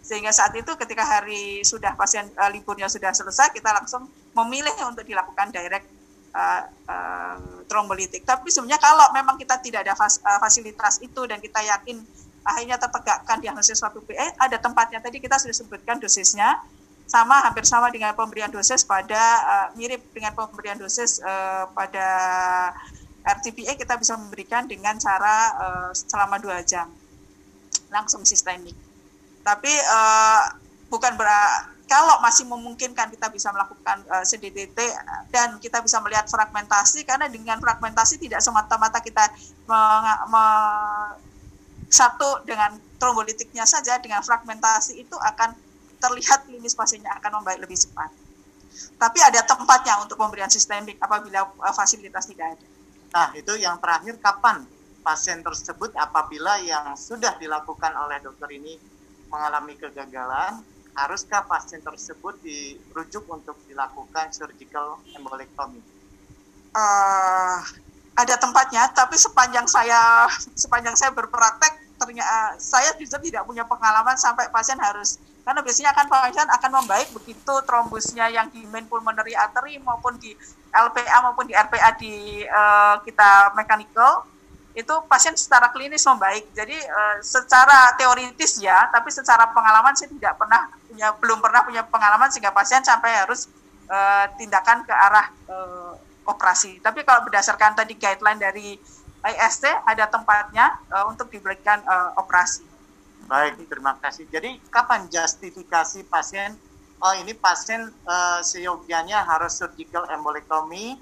sehingga 0.00 0.32
saat 0.32 0.56
itu 0.56 0.72
ketika 0.80 1.04
hari 1.06 1.60
sudah 1.62 1.92
pasien 1.94 2.26
uh, 2.40 2.50
liburnya 2.50 2.90
sudah 2.90 3.12
selesai 3.14 3.52
kita 3.52 3.70
langsung 3.70 4.08
memilih 4.32 4.74
untuk 4.88 5.04
dilakukan 5.04 5.52
direct 5.52 5.86
uh, 6.36 6.62
uh, 6.86 7.36
trombolitik. 7.66 8.22
Tapi 8.22 8.52
sebenarnya 8.52 8.78
kalau 8.78 9.10
memang 9.16 9.40
kita 9.40 9.58
tidak 9.58 9.88
ada 9.88 9.96
fas, 9.96 10.20
uh, 10.20 10.38
fasilitas 10.38 11.00
itu 11.00 11.24
dan 11.24 11.40
kita 11.40 11.64
yakin 11.64 12.04
akhirnya 12.46 12.78
tertegakkan 12.78 13.42
diagnosis 13.42 13.82
suatu 13.82 13.98
PE 14.06 14.38
ada 14.38 14.56
tempatnya 14.56 15.02
tadi 15.02 15.18
kita 15.18 15.36
sudah 15.36 15.56
sebutkan 15.56 15.98
dosisnya. 15.98 16.62
Sama 17.06 17.38
hampir 17.46 17.62
sama 17.62 17.86
dengan 17.94 18.18
pemberian 18.18 18.50
dosis 18.50 18.82
pada 18.82 19.22
uh, 19.46 19.68
mirip 19.78 20.02
dengan 20.10 20.34
pemberian 20.34 20.74
dosis 20.74 21.22
uh, 21.22 21.70
pada 21.70 22.06
RTPA 23.22 23.78
kita 23.78 23.94
bisa 23.94 24.18
memberikan 24.18 24.66
dengan 24.66 24.98
cara 24.98 25.36
uh, 25.54 25.90
selama 25.94 26.42
dua 26.42 26.66
jam. 26.66 26.90
Langsung 27.94 28.26
sistemik. 28.26 28.74
Tapi 29.46 29.70
uh, 29.70 30.50
bukan 30.90 31.14
ber 31.14 31.30
kalau 31.86 32.18
masih 32.18 32.50
memungkinkan 32.50 33.14
kita 33.14 33.30
bisa 33.30 33.54
melakukan 33.54 34.02
uh, 34.10 34.26
CDTT 34.26 34.74
dan 35.30 35.54
kita 35.62 35.78
bisa 35.78 36.02
melihat 36.02 36.26
fragmentasi 36.26 37.06
karena 37.06 37.30
dengan 37.30 37.62
fragmentasi 37.62 38.18
tidak 38.18 38.42
semata-mata 38.42 38.98
kita 38.98 39.22
me, 39.70 39.80
me, 40.26 40.44
satu 41.86 42.42
dengan 42.42 42.74
trombolitiknya 42.98 43.62
saja 43.62 44.00
dengan 44.02 44.24
fragmentasi 44.24 44.98
itu 44.98 45.14
akan 45.14 45.54
terlihat 46.00 46.44
klinis 46.48 46.76
pasiennya 46.76 47.12
akan 47.22 47.40
membaik 47.40 47.62
lebih 47.62 47.78
cepat. 47.78 48.10
Tapi 49.00 49.18
ada 49.24 49.40
tempatnya 49.44 49.96
untuk 50.04 50.20
pemberian 50.20 50.52
sistemik 50.52 51.00
apabila 51.00 51.48
uh, 51.48 51.72
fasilitas 51.72 52.28
tidak 52.28 52.56
ada. 52.56 52.66
Nah, 53.16 53.28
itu 53.32 53.56
yang 53.56 53.80
terakhir 53.80 54.20
kapan 54.20 54.68
pasien 55.00 55.40
tersebut 55.40 55.94
apabila 55.96 56.60
yang 56.60 56.92
sudah 56.98 57.38
dilakukan 57.40 57.94
oleh 57.96 58.20
dokter 58.20 58.50
ini 58.52 58.76
mengalami 59.32 59.78
kegagalan, 59.78 60.60
haruskah 60.92 61.46
pasien 61.48 61.80
tersebut 61.80 62.36
dirujuk 62.44 63.24
untuk 63.32 63.56
dilakukan 63.64 64.32
surgical 64.34 65.00
embolectomy? 65.16 65.80
Uh, 66.76 67.60
ada 68.16 68.34
tempatnya, 68.40 68.88
tapi 68.92 69.16
sepanjang 69.16 69.64
saya 69.68 70.28
sepanjang 70.62 70.96
saya 70.96 71.12
berpraktek 71.12 71.75
ternyata 71.96 72.60
saya 72.60 72.92
justru 73.00 73.32
tidak 73.32 73.48
punya 73.48 73.64
pengalaman 73.64 74.14
sampai 74.16 74.48
pasien 74.52 74.76
harus 74.78 75.16
karena 75.46 75.62
biasanya 75.62 75.94
akan 75.94 76.06
pasien 76.10 76.48
akan 76.50 76.70
membaik 76.82 77.08
begitu 77.14 77.54
trombusnya 77.62 78.26
yang 78.34 78.50
di 78.50 78.66
main 78.66 78.82
pulmonary 78.90 79.32
artery 79.32 79.78
maupun 79.78 80.18
di 80.18 80.34
LPA 80.74 81.16
maupun 81.22 81.46
di 81.46 81.54
RPA 81.54 81.94
di 81.94 82.42
uh, 82.44 82.98
kita 83.06 83.54
mechanical 83.54 84.26
itu 84.76 84.92
pasien 85.08 85.32
secara 85.32 85.72
klinis 85.72 86.04
membaik. 86.04 86.52
Jadi 86.52 86.76
uh, 86.76 87.16
secara 87.24 87.96
teoritis 87.96 88.60
ya, 88.60 88.92
tapi 88.92 89.08
secara 89.08 89.48
pengalaman 89.48 89.96
saya 89.96 90.12
tidak 90.12 90.36
pernah 90.36 90.68
punya 90.84 91.08
belum 91.16 91.38
pernah 91.40 91.64
punya 91.64 91.82
pengalaman 91.88 92.28
sehingga 92.28 92.52
pasien 92.52 92.84
sampai 92.84 93.24
harus 93.24 93.48
uh, 93.88 94.28
tindakan 94.36 94.84
ke 94.84 94.92
arah 94.92 95.32
uh, 95.48 95.96
operasi. 96.28 96.82
Tapi 96.84 97.08
kalau 97.08 97.24
berdasarkan 97.24 97.72
tadi 97.72 97.96
guideline 97.96 98.36
dari 98.36 98.76
IST 99.24 99.64
ada 99.86 100.04
tempatnya 100.10 100.76
uh, 100.92 101.08
untuk 101.08 101.32
diberikan 101.32 101.80
uh, 101.86 102.16
operasi. 102.20 102.66
Baik, 103.26 103.58
terima 103.66 103.98
kasih. 103.98 104.28
Jadi 104.30 104.62
kapan 104.70 105.10
justifikasi 105.10 106.06
pasien? 106.06 106.54
Oh 107.02 107.12
ini 107.12 107.36
pasien 107.36 107.92
uh, 108.08 108.40
seyogianya 108.40 109.20
harus 109.26 109.58
surgical 109.58 110.08
embolectomy 110.08 110.96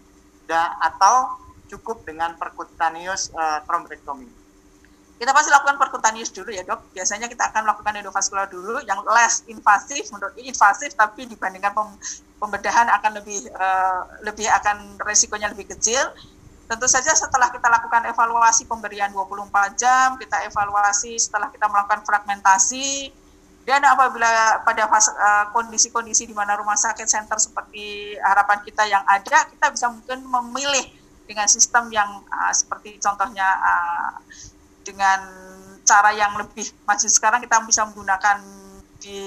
da, 0.48 0.74
atau 0.82 1.38
cukup 1.68 2.02
dengan 2.08 2.34
percutaneous 2.34 3.30
uh, 3.36 3.60
thrombectomy? 3.68 4.26
Kita 5.14 5.30
pasti 5.30 5.52
lakukan 5.52 5.78
percutaneous 5.78 6.34
dulu 6.34 6.50
ya 6.50 6.66
dok. 6.66 6.90
Biasanya 6.90 7.30
kita 7.30 7.52
akan 7.52 7.70
melakukan 7.70 7.94
endovaskular 8.02 8.50
dulu 8.50 8.82
yang 8.82 9.04
less 9.06 9.46
invasif, 9.46 10.10
menurut 10.10 10.34
invasif 10.40 10.96
tapi 10.98 11.30
dibandingkan 11.30 11.70
pembedahan 12.42 12.90
akan 12.90 13.22
lebih 13.22 13.46
uh, 13.54 14.00
lebih 14.26 14.50
akan 14.50 14.98
resikonya 15.00 15.54
lebih 15.54 15.70
kecil 15.76 16.02
Tentu 16.64 16.86
saja 16.88 17.12
setelah 17.12 17.52
kita 17.52 17.68
lakukan 17.68 18.08
evaluasi 18.08 18.64
pemberian 18.64 19.12
24 19.12 19.76
jam, 19.76 20.16
kita 20.16 20.48
evaluasi 20.48 21.20
setelah 21.20 21.52
kita 21.52 21.68
melakukan 21.68 22.00
fragmentasi, 22.08 23.12
dan 23.64 23.80
apabila 23.84 24.60
pada 24.60 24.84
eh, 24.88 25.44
kondisi-kondisi 25.52 26.28
di 26.28 26.36
mana 26.36 26.56
rumah 26.56 26.76
sakit 26.76 27.08
center 27.08 27.40
seperti 27.40 28.16
harapan 28.20 28.60
kita 28.60 28.84
yang 28.84 29.04
ada, 29.08 29.48
kita 29.48 29.72
bisa 29.72 29.88
mungkin 29.88 30.20
memilih 30.24 30.84
dengan 31.24 31.48
sistem 31.48 31.88
yang 31.88 32.20
uh, 32.28 32.52
seperti 32.52 33.00
contohnya 33.00 33.48
uh, 33.56 34.20
dengan 34.84 35.24
cara 35.80 36.12
yang 36.12 36.36
lebih 36.36 36.68
maju 36.84 37.08
sekarang 37.08 37.40
kita 37.40 37.64
bisa 37.64 37.88
menggunakan 37.88 38.44
di 39.00 39.20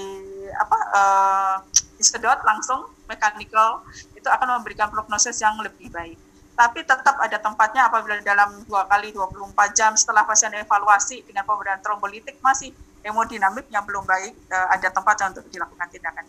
apa 0.54 0.78
uh, 0.94 1.56
disedot 1.98 2.38
langsung 2.46 2.86
mechanical 3.10 3.82
itu 4.14 4.26
akan 4.30 4.62
memberikan 4.62 4.90
prognosis 4.90 5.42
yang 5.42 5.58
lebih 5.58 5.90
baik. 5.90 6.18
Tapi 6.58 6.82
tetap 6.82 7.14
ada 7.22 7.38
tempatnya 7.38 7.86
apabila 7.86 8.18
dalam 8.18 8.66
dua 8.66 8.82
kali 8.90 9.14
24 9.14 9.78
jam 9.78 9.94
setelah 9.94 10.26
pasien 10.26 10.50
evaluasi 10.58 11.22
dengan 11.22 11.46
pemberian 11.46 11.78
trombolitik 11.78 12.42
masih 12.42 12.74
hemodinamik 13.06 13.70
yang 13.70 13.86
belum 13.86 14.02
baik, 14.02 14.34
uh, 14.50 14.74
ada 14.74 14.90
tempatnya 14.90 15.38
untuk 15.38 15.46
dilakukan 15.54 15.86
tindakan. 15.86 16.26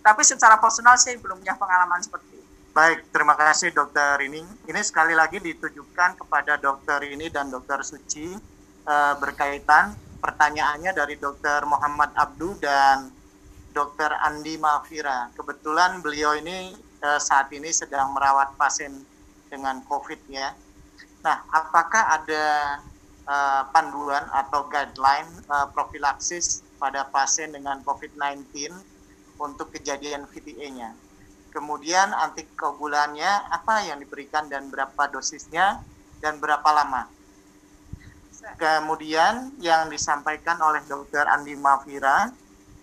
Tapi 0.00 0.22
secara 0.24 0.56
personal 0.56 0.96
saya 0.96 1.20
belum 1.20 1.44
punya 1.44 1.60
pengalaman 1.60 2.00
seperti 2.00 2.40
itu. 2.40 2.48
Baik, 2.72 3.04
terima 3.12 3.36
kasih 3.36 3.68
dokter 3.76 4.16
ini. 4.24 4.40
Ini 4.64 4.80
sekali 4.80 5.12
lagi 5.12 5.44
ditujukan 5.44 6.24
kepada 6.24 6.56
dokter 6.56 7.04
ini 7.12 7.28
dan 7.28 7.52
dokter 7.52 7.84
Suci 7.84 8.32
uh, 8.88 9.14
berkaitan 9.20 9.92
pertanyaannya 10.24 10.96
dari 10.96 11.20
dokter 11.20 11.68
Muhammad 11.68 12.16
Abdu 12.16 12.56
dan 12.64 13.12
dokter 13.76 14.08
Andi 14.24 14.56
Mafira. 14.56 15.28
Kebetulan 15.36 16.00
beliau 16.00 16.32
ini 16.32 16.72
uh, 17.04 17.20
saat 17.20 17.52
ini 17.52 17.68
sedang 17.68 18.16
merawat 18.16 18.56
pasien 18.56 19.15
dengan 19.48 19.82
COVID 19.86 20.20
ya. 20.30 20.54
Nah, 21.22 21.42
apakah 21.50 22.22
ada 22.22 22.44
uh, 23.26 23.62
panduan 23.74 24.22
atau 24.30 24.70
guideline 24.70 25.26
uh, 25.50 25.66
profilaksis 25.74 26.62
pada 26.78 27.08
pasien 27.08 27.50
dengan 27.50 27.82
COVID-19 27.82 28.70
untuk 29.42 29.74
kejadian 29.74 30.28
VTE-nya? 30.30 30.94
Kemudian 31.50 32.12
antikoagulannya 32.12 33.48
apa 33.48 33.88
yang 33.88 33.96
diberikan 33.98 34.46
dan 34.52 34.68
berapa 34.68 35.08
dosisnya 35.08 35.80
dan 36.20 36.36
berapa 36.36 36.68
lama? 36.68 37.08
Kemudian 38.60 39.56
yang 39.58 39.90
disampaikan 39.90 40.60
oleh 40.62 40.84
Dr. 40.86 41.26
Andi 41.26 41.58
Mafira, 41.58 42.30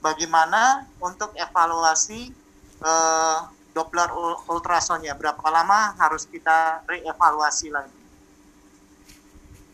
bagaimana 0.04 0.84
untuk 1.00 1.32
evaluasi 1.40 2.36
uh, 2.84 3.48
Doppler 3.74 4.10
ultrasonnya 4.54 5.18
berapa 5.18 5.42
lama 5.50 5.98
harus 5.98 6.30
kita 6.30 6.86
reevaluasi 6.86 7.74
lagi? 7.74 8.03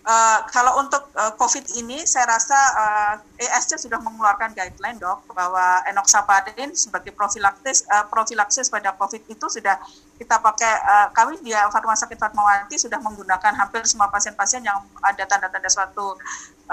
Uh, 0.09 0.41
kalau 0.49 0.81
untuk 0.81 1.05
uh, 1.13 1.37
COVID 1.37 1.69
ini, 1.77 2.01
saya 2.01 2.25
rasa 2.25 2.57
uh, 2.57 3.13
ESC 3.37 3.77
sudah 3.77 4.01
mengeluarkan 4.01 4.57
guideline 4.57 4.97
dok 4.97 5.21
bahwa 5.37 5.85
enoxaparin 5.85 6.73
sebagai 6.73 7.13
profilaksis 7.13 7.85
uh, 7.85 8.09
profilaksis 8.09 8.73
pada 8.73 8.89
COVID 8.97 9.29
itu 9.29 9.45
sudah 9.45 9.77
kita 10.17 10.41
pakai. 10.41 10.73
Uh, 10.81 11.07
kami 11.13 11.37
di 11.45 11.53
Rumah 11.53 11.93
Sakit 11.93 12.17
Fatmawati 12.17 12.81
sudah 12.81 12.97
menggunakan 12.97 13.53
hampir 13.53 13.85
semua 13.85 14.09
pasien-pasien 14.09 14.65
yang 14.65 14.81
ada 15.05 15.29
tanda-tanda 15.29 15.69
suatu 15.69 16.17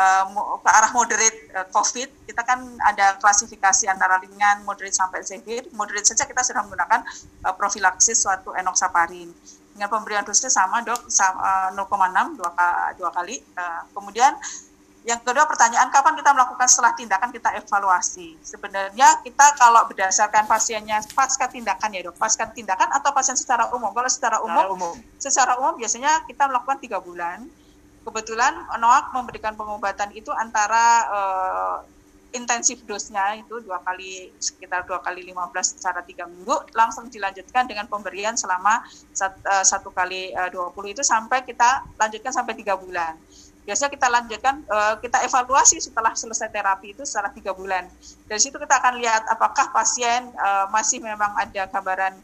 uh, 0.01 0.25
ke 0.57 0.70
arah 0.72 0.96
moderate 0.96 1.38
uh, 1.53 1.68
COVID. 1.68 2.09
Kita 2.25 2.40
kan 2.40 2.64
ada 2.88 3.20
klasifikasi 3.20 3.85
antara 3.85 4.16
ringan, 4.16 4.64
moderate 4.64 4.96
sampai 4.96 5.20
severe. 5.20 5.68
Moderate 5.77 6.09
saja 6.09 6.25
kita 6.25 6.40
sudah 6.40 6.64
menggunakan 6.64 7.05
uh, 7.44 7.53
profilaksis 7.53 8.16
suatu 8.16 8.57
enoxaparin 8.57 9.29
dengan 9.77 9.93
pemberian 9.93 10.25
dosis 10.25 10.49
sama 10.49 10.81
dok 10.81 11.12
sama, 11.12 11.69
0,6 11.77 12.41
dua, 12.41 12.51
dua 12.97 13.11
kali. 13.12 13.37
Uh, 13.53 13.85
kemudian 13.93 14.33
yang 15.07 15.23
kedua 15.23 15.47
pertanyaan 15.47 15.87
kapan 15.95 16.19
kita 16.19 16.35
melakukan 16.35 16.67
setelah 16.67 16.97
tindakan 16.99 17.31
kita 17.31 17.55
evaluasi. 17.62 18.35
Sebenarnya 18.43 19.23
kita 19.23 19.55
kalau 19.55 19.87
berdasarkan 19.87 20.51
pasiennya 20.51 20.99
pasca 21.15 21.47
tindakan 21.47 21.95
ya 21.95 22.11
dok, 22.11 22.19
pasca 22.19 22.51
tindakan 22.51 22.91
atau 22.91 23.15
pasien 23.15 23.39
secara 23.39 23.71
umum. 23.71 23.95
Kalau 23.95 24.11
secara 24.11 24.43
umum, 24.43 24.67
secara 24.67 24.73
umum, 24.75 24.93
secara 25.21 25.53
umum 25.62 25.75
biasanya 25.79 26.27
kita 26.27 26.51
melakukan 26.51 26.83
tiga 26.83 26.99
bulan. 26.99 27.47
Kebetulan 28.03 28.55
NOAK 28.83 29.15
memberikan 29.15 29.55
pengobatan 29.55 30.11
itu 30.15 30.35
antara 30.35 30.85
uh, 31.07 31.77
intensif 32.35 32.83
dosnya 32.83 33.39
itu 33.39 33.62
dua 33.62 33.79
kali 33.85 34.35
sekitar 34.43 34.83
dua 34.89 34.99
kali 34.99 35.23
15 35.31 35.79
secara 35.79 36.03
tiga 36.03 36.27
minggu 36.27 36.75
langsung 36.75 37.07
dilanjutkan 37.07 37.71
dengan 37.71 37.87
pemberian 37.87 38.35
selama 38.35 38.83
uh, 38.83 39.65
satu 39.65 39.95
kali 39.95 40.35
eh, 40.35 40.51
uh, 40.51 40.73
20 40.73 40.95
itu 40.97 41.03
sampai 41.07 41.47
kita 41.47 41.87
lanjutkan 41.95 42.33
sampai 42.35 42.59
tiga 42.59 42.75
bulan. 42.75 43.15
Biasanya 43.67 43.91
kita 43.99 44.07
lanjutkan 44.07 44.55
uh, 44.71 44.95
kita 45.03 45.27
evaluasi 45.27 45.83
setelah 45.83 46.15
selesai 46.15 46.51
terapi 46.51 46.95
itu 46.95 47.03
setelah 47.07 47.31
tiga 47.35 47.55
bulan. 47.55 47.87
Dari 48.27 48.41
situ 48.43 48.59
kita 48.59 48.79
akan 48.79 48.99
lihat 48.99 49.27
apakah 49.31 49.71
pasien 49.75 50.31
masih 50.71 51.03
memang 51.03 51.35
ada 51.35 51.67
gambaran 51.67 52.15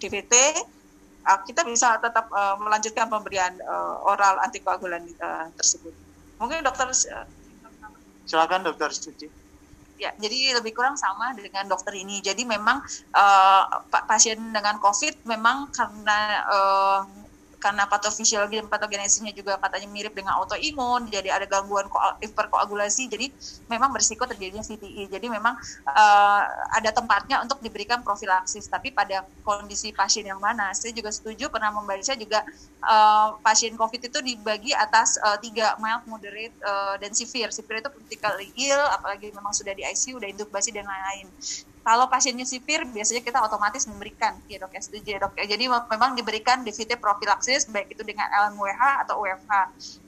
DVT 0.00 0.32
uh, 1.28 1.40
kita 1.44 1.64
bisa 1.64 2.00
tetap 2.00 2.28
melanjutkan 2.60 3.08
pemberian 3.08 3.52
oral 4.04 4.40
antikoagulan 4.44 5.04
tersebut. 5.56 5.92
Mungkin 6.40 6.64
dokter 6.64 6.88
Silakan 8.24 8.64
dokter 8.64 8.90
Suci. 8.90 9.28
Ya, 9.94 10.10
jadi 10.18 10.58
lebih 10.58 10.74
kurang 10.74 10.98
sama 10.98 11.30
dengan 11.38 11.70
dokter 11.70 11.94
ini. 11.94 12.18
Jadi 12.18 12.42
memang 12.42 12.82
uh, 13.14 13.62
pasien 14.10 14.42
dengan 14.50 14.82
COVID 14.82 15.22
memang 15.22 15.70
karena 15.70 16.42
uh, 16.50 17.23
karena 17.64 17.88
patofisiologi 17.88 18.60
dan 18.60 18.68
patogenesisnya 18.68 19.32
juga 19.32 19.56
katanya 19.56 19.88
mirip 19.88 20.12
dengan 20.12 20.36
autoimun, 20.36 21.08
jadi 21.08 21.32
ada 21.32 21.48
gangguan 21.48 21.88
hiperkoagulasi, 22.20 23.08
jadi 23.08 23.32
memang 23.72 23.88
berisiko 23.88 24.28
terjadinya 24.28 24.60
VTI. 24.60 25.08
Jadi 25.08 25.32
memang 25.32 25.56
uh, 25.88 26.42
ada 26.76 26.92
tempatnya 26.92 27.40
untuk 27.40 27.64
diberikan 27.64 28.04
profilaksis, 28.04 28.68
tapi 28.68 28.92
pada 28.92 29.24
kondisi 29.40 29.96
pasien 29.96 30.28
yang 30.28 30.36
mana? 30.36 30.76
Saya 30.76 30.92
juga 30.92 31.08
setuju 31.08 31.48
pernah 31.48 31.72
membaca 31.72 32.12
juga 32.12 32.44
uh, 32.84 33.40
pasien 33.40 33.72
COVID 33.80 34.12
itu 34.12 34.18
dibagi 34.20 34.76
atas 34.76 35.16
uh, 35.24 35.40
tiga 35.40 35.72
mild, 35.80 36.04
moderate, 36.04 36.52
uh, 36.60 37.00
dan 37.00 37.16
severe. 37.16 37.48
Severe 37.48 37.80
itu 37.80 37.88
critically 37.88 38.52
ill, 38.60 38.84
apalagi 38.92 39.32
memang 39.32 39.56
sudah 39.56 39.72
di 39.72 39.88
ICU, 39.88 40.20
sudah 40.20 40.28
intubasi 40.28 40.68
dan 40.68 40.84
lain-lain. 40.84 41.32
Kalau 41.84 42.08
pasiennya 42.08 42.48
sipir, 42.48 42.88
biasanya 42.88 43.20
kita 43.20 43.44
otomatis 43.44 43.84
memberikan, 43.84 44.32
ya 44.48 44.56
dok 44.56 44.72
ya 44.72 45.20
dok 45.20 45.36
ya. 45.36 45.44
Jadi 45.44 45.68
memang 45.68 46.16
diberikan 46.16 46.64
DVT 46.64 46.96
profilaksis, 46.96 47.68
baik 47.68 47.92
itu 47.92 48.00
dengan 48.00 48.24
LMWH 48.32 49.04
atau 49.04 49.20
UFH. 49.20 49.52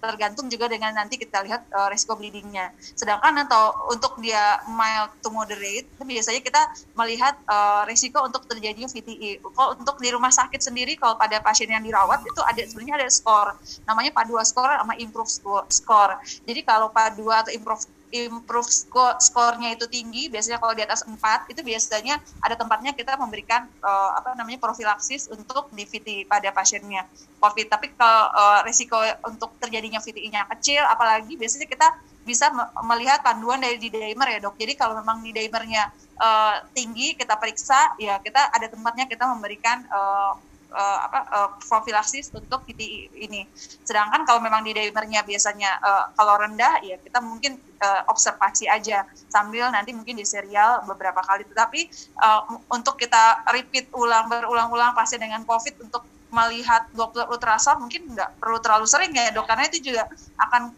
Tergantung 0.01 0.49
juga 0.49 0.73
dengan 0.73 0.97
nanti 0.97 1.21
kita 1.21 1.45
lihat 1.45 1.69
uh, 1.77 1.93
resiko 1.93 2.17
bleedingnya. 2.17 2.73
Sedangkan 2.97 3.45
atau 3.45 3.93
untuk 3.93 4.17
dia 4.25 4.57
mild 4.73 5.12
to 5.21 5.29
moderate, 5.29 5.85
biasanya 6.01 6.41
kita 6.41 6.62
melihat 6.97 7.37
uh, 7.45 7.85
resiko 7.85 8.25
untuk 8.25 8.49
terjadinya 8.49 8.89
VTE. 8.89 9.45
Kalau 9.45 9.77
untuk 9.77 10.01
di 10.01 10.09
rumah 10.09 10.33
sakit 10.33 10.65
sendiri, 10.65 10.97
kalau 10.97 11.21
pada 11.21 11.45
pasien 11.45 11.69
yang 11.69 11.85
dirawat 11.85 12.25
itu 12.25 12.41
ada 12.41 12.62
sebenarnya 12.65 13.05
ada 13.05 13.09
skor, 13.12 13.53
namanya 13.85 14.17
PA2 14.17 14.33
score 14.49 14.73
sama 14.81 14.97
improve 14.97 15.31
score. 15.69 16.12
Jadi 16.49 16.61
kalau 16.65 16.89
PA2 16.89 17.21
atau 17.29 17.53
improve 17.53 17.85
improve 18.14 18.71
score 18.71 19.19
skornya 19.19 19.75
itu 19.75 19.90
tinggi 19.90 20.31
biasanya 20.31 20.62
kalau 20.62 20.75
di 20.79 20.83
atas 20.87 21.03
4 21.03 21.19
itu 21.51 21.61
biasanya 21.66 22.23
ada 22.38 22.55
tempatnya 22.55 22.95
kita 22.95 23.19
memberikan 23.19 23.66
uh, 23.83 24.14
apa 24.14 24.38
namanya 24.38 24.62
profilaksis 24.62 25.27
untuk 25.31 25.71
DVT 25.75 26.31
pada 26.31 26.55
pasiennya 26.55 27.07
COVID 27.42 27.66
tapi 27.66 27.90
kalau 27.99 28.31
uh, 28.31 28.61
risiko 28.62 28.97
untuk 29.27 29.59
terjadinya 29.59 29.99
VTI-nya 29.99 30.47
kecil 30.57 30.87
apalagi 30.87 31.35
biasanya 31.35 31.66
kita 31.66 31.88
bisa 32.27 32.51
melihat 32.83 33.23
panduan 33.23 33.62
dari 33.62 33.79
di 33.79 33.87
dimer 33.87 34.27
ya 34.27 34.38
dok. 34.42 34.59
Jadi 34.59 34.75
kalau 34.75 34.99
memang 34.99 35.23
di 35.23 35.31
dimernya 35.31 35.95
uh, 36.19 36.59
tinggi 36.75 37.14
kita 37.14 37.38
periksa 37.38 37.95
ya 38.03 38.19
kita 38.19 38.51
ada 38.51 38.66
tempatnya 38.66 39.07
kita 39.07 39.31
memberikan 39.31 39.87
uh, 39.87 40.35
uh, 40.77 40.99
apa 41.09 41.19
uh, 41.33 41.49
profilaksis 41.65 42.29
untuk 42.37 42.61
VTI 42.69 43.09
ini. 43.17 43.49
Sedangkan 43.83 44.29
kalau 44.29 44.45
memang 44.45 44.61
di 44.61 44.77
dimernya 44.77 45.25
biasanya 45.25 45.81
uh, 45.81 46.05
kalau 46.12 46.37
rendah 46.37 46.85
ya 46.85 47.01
kita 47.01 47.19
mungkin 47.25 47.57
uh, 47.81 48.05
observasi 48.12 48.69
aja 48.69 49.09
sambil 49.33 49.73
nanti 49.73 49.97
mungkin 49.97 50.21
di 50.21 50.29
serial 50.29 50.85
beberapa 50.85 51.25
kali. 51.25 51.49
Tetapi 51.49 51.81
uh, 52.21 52.41
untuk 52.69 53.01
kita 53.01 53.49
repeat 53.51 53.89
ulang 53.97 54.29
berulang-ulang 54.29 54.93
pasien 54.93 55.19
dengan 55.19 55.43
COVID 55.49 55.89
untuk 55.89 56.05
melihat 56.29 56.85
Doppler 56.93 57.25
ultrasound 57.33 57.81
mungkin 57.81 58.12
nggak 58.12 58.37
perlu 58.43 58.61
terlalu 58.61 58.85
sering 58.85 59.15
ya 59.15 59.33
dok 59.33 59.47
karena 59.49 59.73
itu 59.73 59.79
juga 59.81 60.05
akan 60.37 60.75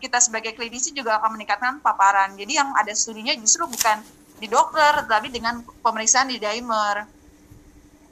kita 0.00 0.18
sebagai 0.18 0.56
klinisi 0.56 0.96
juga 0.96 1.20
akan 1.20 1.36
meningkatkan 1.36 1.84
paparan. 1.84 2.32
Jadi 2.40 2.56
yang 2.56 2.72
ada 2.72 2.90
studinya 2.96 3.36
justru 3.36 3.68
bukan 3.68 4.00
di 4.40 4.48
dokter, 4.48 5.04
tapi 5.04 5.28
dengan 5.28 5.60
pemeriksaan 5.84 6.32
di 6.32 6.40
dimer. 6.40 7.04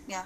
Ya. 0.04 0.22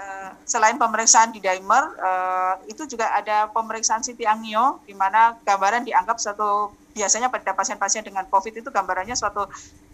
Eh, 0.00 0.30
selain 0.48 0.80
pemeriksaan 0.80 1.28
di 1.28 1.44
dimer, 1.44 1.84
uh, 2.00 2.56
itu 2.64 2.88
juga 2.88 3.12
ada 3.12 3.52
pemeriksaan 3.52 4.00
CT 4.00 4.24
angio, 4.24 4.80
di 4.88 4.96
mana 4.96 5.36
gambaran 5.44 5.84
dianggap 5.84 6.16
suatu 6.16 6.72
biasanya 6.96 7.28
pada 7.28 7.52
pasien-pasien 7.52 8.00
dengan 8.00 8.24
COVID 8.26 8.64
itu 8.64 8.68
gambarannya 8.72 9.12
suatu 9.12 9.44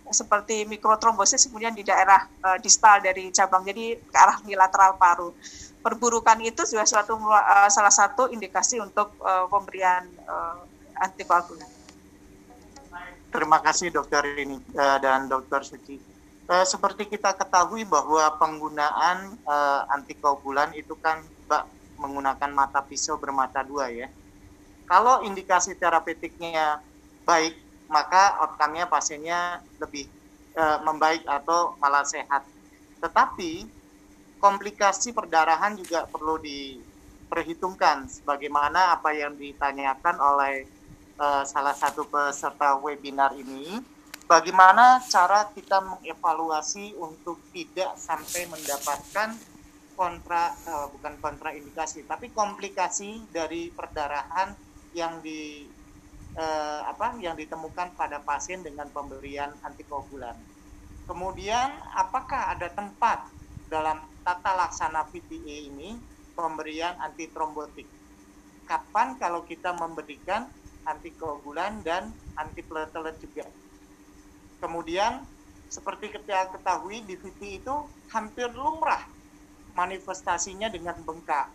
seperti 0.06 0.62
mikrotrombosis 0.70 1.50
kemudian 1.50 1.74
di 1.74 1.82
daerah 1.82 2.22
uh, 2.22 2.54
distal 2.62 3.02
dari 3.02 3.34
cabang, 3.34 3.66
jadi 3.66 3.98
ke 3.98 4.14
arah 4.16 4.38
bilateral 4.46 4.94
paru. 4.94 5.34
Perburukan 5.82 6.38
itu 6.38 6.62
juga 6.70 6.86
suatu 6.86 7.18
uh, 7.18 7.66
salah 7.66 7.90
satu 7.90 8.30
indikasi 8.30 8.78
untuk 8.78 9.10
uh, 9.26 9.50
pemberian 9.50 10.06
uh, 10.30 10.62
antikoagulan. 11.02 11.66
Terima 13.34 13.58
kasih 13.58 13.90
dokter 13.90 14.22
ini 14.38 14.62
uh, 14.78 14.98
dan 15.02 15.26
dokter 15.26 15.66
Suci 15.66 16.15
eh, 16.46 16.66
seperti 16.66 17.06
kita 17.10 17.34
ketahui 17.34 17.82
bahwa 17.86 18.26
penggunaan 18.38 19.38
eh, 19.38 19.94
antikoagulan 19.94 20.74
itu 20.74 20.94
kan 20.98 21.22
mbak 21.46 21.66
menggunakan 21.96 22.50
mata 22.52 22.80
pisau 22.84 23.16
bermata 23.16 23.64
dua 23.64 23.88
ya. 23.88 24.08
Kalau 24.86 25.26
indikasi 25.26 25.74
terapeutiknya 25.74 26.78
baik, 27.26 27.58
maka 27.90 28.38
outcome-nya 28.46 28.86
pasiennya 28.86 29.62
lebih 29.82 30.06
eh, 30.54 30.78
membaik 30.82 31.26
atau 31.26 31.74
malah 31.82 32.06
sehat. 32.06 32.46
Tetapi 33.02 33.66
komplikasi 34.40 35.10
perdarahan 35.16 35.74
juga 35.74 36.04
perlu 36.06 36.38
diperhitungkan 36.38 38.06
sebagaimana 38.06 38.94
apa 38.94 39.10
yang 39.16 39.34
ditanyakan 39.34 40.16
oleh 40.20 40.68
uh, 41.20 41.42
salah 41.44 41.74
satu 41.74 42.04
peserta 42.06 42.76
webinar 42.80 43.32
ini 43.36 43.80
bagaimana 44.26 45.00
cara 45.06 45.50
kita 45.54 45.78
mengevaluasi 45.82 46.98
untuk 46.98 47.38
tidak 47.54 47.94
sampai 47.94 48.50
mendapatkan 48.50 49.38
kontra 49.96 50.52
uh, 50.68 50.86
bukan 50.92 51.16
kontraindikasi 51.24 52.04
tapi 52.04 52.28
komplikasi 52.34 53.24
dari 53.32 53.72
perdarahan 53.72 54.52
yang 54.92 55.24
di 55.24 55.64
uh, 56.36 56.80
apa 56.84 57.16
yang 57.22 57.34
ditemukan 57.38 57.96
pada 57.96 58.20
pasien 58.20 58.60
dengan 58.60 58.86
pemberian 58.92 59.50
antikoagulan. 59.64 60.36
Kemudian 61.06 61.70
apakah 61.94 62.52
ada 62.52 62.68
tempat 62.68 63.30
dalam 63.70 64.02
tata 64.26 64.52
laksana 64.58 65.06
VTA 65.06 65.56
ini 65.70 65.96
pemberian 66.34 66.98
antitrombotik. 66.98 67.86
Kapan 68.66 69.14
kalau 69.16 69.46
kita 69.46 69.70
memberikan 69.78 70.50
antikoagulan 70.82 71.80
dan 71.86 72.10
antiplatelet 72.34 73.16
juga. 73.22 73.46
Kemudian 74.56 75.24
seperti 75.66 76.14
kita 76.14 76.54
ketahui 76.54 77.02
VT 77.04 77.60
itu 77.62 77.74
hampir 78.14 78.48
lumrah 78.54 79.02
manifestasinya 79.76 80.72
dengan 80.72 80.96
bengkak. 81.04 81.52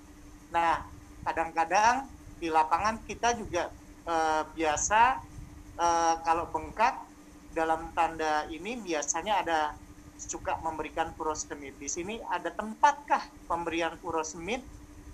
Nah, 0.53 0.83
kadang-kadang 1.25 2.11
di 2.37 2.51
lapangan 2.51 3.01
kita 3.07 3.33
juga 3.39 3.71
eh, 4.05 4.43
biasa 4.53 5.01
eh, 5.79 6.15
kalau 6.21 6.51
bengkak 6.53 6.93
dalam 7.51 7.91
tanda 7.91 8.47
ini 8.47 8.79
biasanya 8.79 9.43
ada 9.43 9.59
suka 10.15 10.61
memberikan 10.61 11.11
furosemid. 11.17 11.81
Di 11.81 11.89
sini 11.89 12.21
ada 12.29 12.53
tempatkah 12.53 13.25
pemberian 13.49 13.97
furosemid 13.97 14.61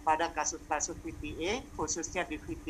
pada 0.03 0.29
kasus-kasus 0.35 0.99
VTA 0.99 1.63
khususnya 1.79 2.27
di 2.27 2.37
VT? 2.37 2.67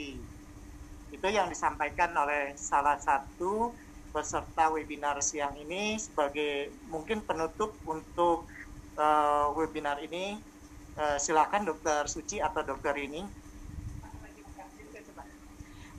Itu 1.07 1.27
yang 1.27 1.49
disampaikan 1.49 2.13
oleh 2.13 2.53
salah 2.59 2.99
satu 2.99 3.73
peserta 4.17 4.73
webinar 4.73 5.21
siang 5.21 5.53
ini 5.61 6.01
sebagai 6.01 6.73
mungkin 6.89 7.21
penutup 7.21 7.77
untuk 7.85 8.49
uh, 8.97 9.53
webinar 9.53 10.01
ini. 10.01 10.41
Uh, 10.97 11.21
silakan 11.21 11.61
Dokter 11.61 12.09
Suci 12.09 12.41
atau 12.41 12.65
Dokter 12.65 12.97
ini 12.97 13.21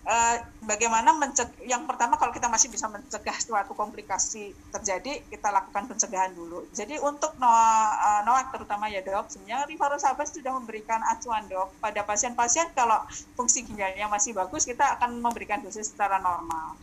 uh, 0.09 0.37
bagaimana 0.65 1.13
mencegah 1.13 1.53
yang 1.69 1.85
pertama 1.85 2.17
kalau 2.17 2.33
kita 2.33 2.49
masih 2.49 2.73
bisa 2.73 2.89
mencegah 2.89 3.37
suatu 3.37 3.77
komplikasi 3.77 4.57
terjadi 4.73 5.21
kita 5.29 5.49
lakukan 5.53 5.85
pencegahan 5.93 6.33
dulu. 6.33 6.65
Jadi 6.73 6.97
untuk 6.99 7.37
NOAK, 7.37 8.47
uh, 8.49 8.53
terutama 8.57 8.89
ya 8.89 9.05
dok 9.05 9.29
sebenarnya 9.29 9.69
Rivarosabas 9.69 10.33
sudah 10.33 10.57
memberikan 10.57 11.05
acuan 11.05 11.45
dok 11.47 11.77
pada 11.79 12.01
pasien-pasien 12.03 12.73
kalau 12.73 13.05
fungsi 13.37 13.69
ginjalnya 13.69 14.09
masih 14.09 14.33
bagus 14.33 14.65
kita 14.65 14.97
akan 14.99 15.21
memberikan 15.21 15.61
dosis 15.61 15.93
secara 15.93 16.19
normal 16.19 16.81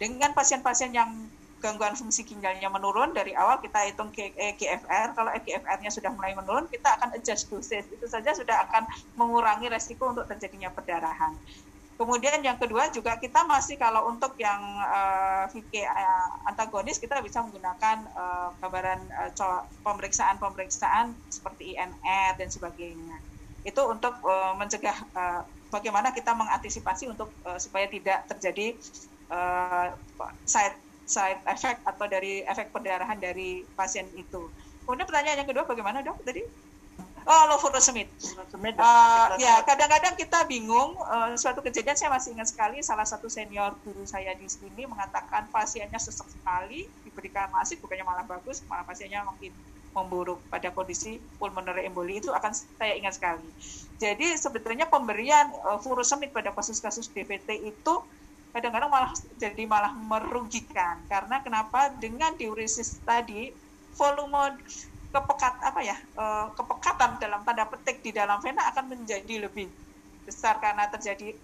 dengan 0.00 0.32
pasien-pasien 0.32 0.96
yang 0.96 1.12
gangguan 1.60 1.92
fungsi 1.92 2.24
ginjalnya 2.24 2.72
menurun 2.72 3.12
dari 3.12 3.36
awal 3.36 3.60
kita 3.60 3.84
hitung 3.84 4.08
GFR 4.16 5.12
kalau 5.12 5.28
GFR-nya 5.44 5.92
sudah 5.92 6.08
mulai 6.16 6.32
menurun 6.32 6.64
kita 6.72 6.96
akan 6.96 7.12
adjust 7.20 7.52
dosis. 7.52 7.84
Itu 7.92 8.08
saja 8.08 8.32
sudah 8.32 8.64
akan 8.64 8.88
mengurangi 9.20 9.68
resiko 9.68 10.08
untuk 10.16 10.24
terjadinya 10.24 10.72
perdarahan 10.72 11.36
Kemudian 12.00 12.40
yang 12.40 12.56
kedua 12.56 12.88
juga 12.88 13.20
kita 13.20 13.44
masih 13.44 13.76
kalau 13.76 14.08
untuk 14.08 14.32
yang 14.40 14.56
uh, 14.80 15.44
eh, 15.44 15.52
VK 15.52 15.84
eh, 15.84 16.48
antagonis 16.48 16.96
kita 16.96 17.20
bisa 17.20 17.44
menggunakan 17.44 18.08
uh, 18.16 18.56
uh, 18.56 19.60
pemeriksaan-pemeriksaan 19.84 21.12
seperti 21.28 21.76
INR 21.76 22.40
dan 22.40 22.48
sebagainya. 22.48 23.20
Itu 23.68 23.84
untuk 23.84 24.16
uh, 24.24 24.56
mencegah 24.56 24.96
uh, 25.12 25.44
bagaimana 25.68 26.16
kita 26.16 26.32
mengantisipasi 26.32 27.12
untuk 27.12 27.28
uh, 27.44 27.60
supaya 27.60 27.84
tidak 27.84 28.24
terjadi 28.32 28.80
uh, 29.30 29.94
side 30.44 30.76
side 31.10 31.42
effect 31.50 31.82
atau 31.82 32.06
dari 32.06 32.46
efek 32.46 32.70
perdarahan 32.70 33.18
dari 33.18 33.66
pasien 33.74 34.06
itu. 34.14 34.46
Kemudian 34.86 35.06
pertanyaan 35.06 35.42
yang 35.42 35.48
kedua 35.50 35.66
bagaimana 35.66 36.02
dok 36.06 36.22
tadi? 36.22 36.42
Oh, 37.28 37.44
low. 37.52 37.60
Uh, 37.60 39.28
ya, 39.36 39.60
kadang-kadang 39.68 40.16
kita 40.16 40.40
bingung. 40.48 40.96
Uh, 41.04 41.36
suatu 41.36 41.60
kejadian 41.60 41.92
saya 41.92 42.08
masih 42.08 42.32
ingat 42.32 42.48
sekali, 42.48 42.80
salah 42.80 43.04
satu 43.04 43.28
senior 43.28 43.76
guru 43.84 44.08
saya 44.08 44.32
di 44.34 44.48
sini 44.48 44.88
mengatakan 44.88 45.44
pasiennya 45.52 46.00
sesek 46.00 46.24
sekali, 46.26 46.88
diberikan 47.04 47.52
masif, 47.52 47.76
bukannya 47.84 48.08
malah 48.08 48.24
bagus, 48.24 48.64
malah 48.66 48.88
pasiennya 48.88 49.20
makin 49.28 49.52
memburuk 49.90 50.38
pada 50.48 50.70
kondisi 50.70 51.18
pulmonary 51.36 51.84
emboli 51.84 52.22
itu 52.22 52.30
akan 52.30 52.54
saya 52.54 52.94
ingat 52.96 53.18
sekali. 53.18 53.46
Jadi 54.00 54.38
sebetulnya 54.38 54.88
pemberian 54.88 55.50
uh, 55.66 55.76
furosemid 55.82 56.32
pada 56.32 56.54
kasus-kasus 56.54 57.10
DVT 57.12 57.68
itu 57.68 57.94
kadang-kadang 58.50 58.90
malah 58.90 59.12
jadi 59.38 59.62
malah 59.66 59.92
merugikan. 59.94 60.98
Karena 61.06 61.42
kenapa? 61.42 61.94
Dengan 61.98 62.34
diuresis 62.34 62.98
tadi 63.02 63.54
volume 63.94 64.58
kepekat 65.10 65.54
apa 65.66 65.80
ya 65.82 65.96
uh, 66.14 66.54
kepekatan 66.54 67.18
dalam 67.18 67.42
tanda 67.42 67.66
petik 67.66 67.98
di 67.98 68.14
dalam 68.14 68.38
vena 68.38 68.70
akan 68.70 68.94
menjadi 68.94 69.42
lebih 69.42 69.66
besar 70.22 70.62
karena 70.62 70.86
terjadi 70.86 71.34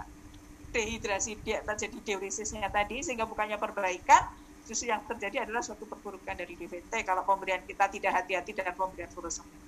dehidrasi 0.71 1.35
dia 1.43 1.67
terjadi 1.67 1.99
diuresisnya 2.07 2.71
tadi 2.71 3.03
sehingga 3.03 3.27
bukannya 3.27 3.59
perbaikan 3.59 4.23
justru 4.63 4.95
yang 4.95 5.03
terjadi 5.11 5.47
adalah 5.47 5.67
suatu 5.67 5.83
perburukan 5.83 6.39
dari 6.39 6.55
DVT 6.55 7.03
kalau 7.03 7.27
pemberian 7.27 7.63
kita 7.67 7.91
tidak 7.91 8.23
hati-hati 8.23 8.55
dengan 8.55 8.75
pemberian 8.79 9.11
furosemid. 9.11 9.66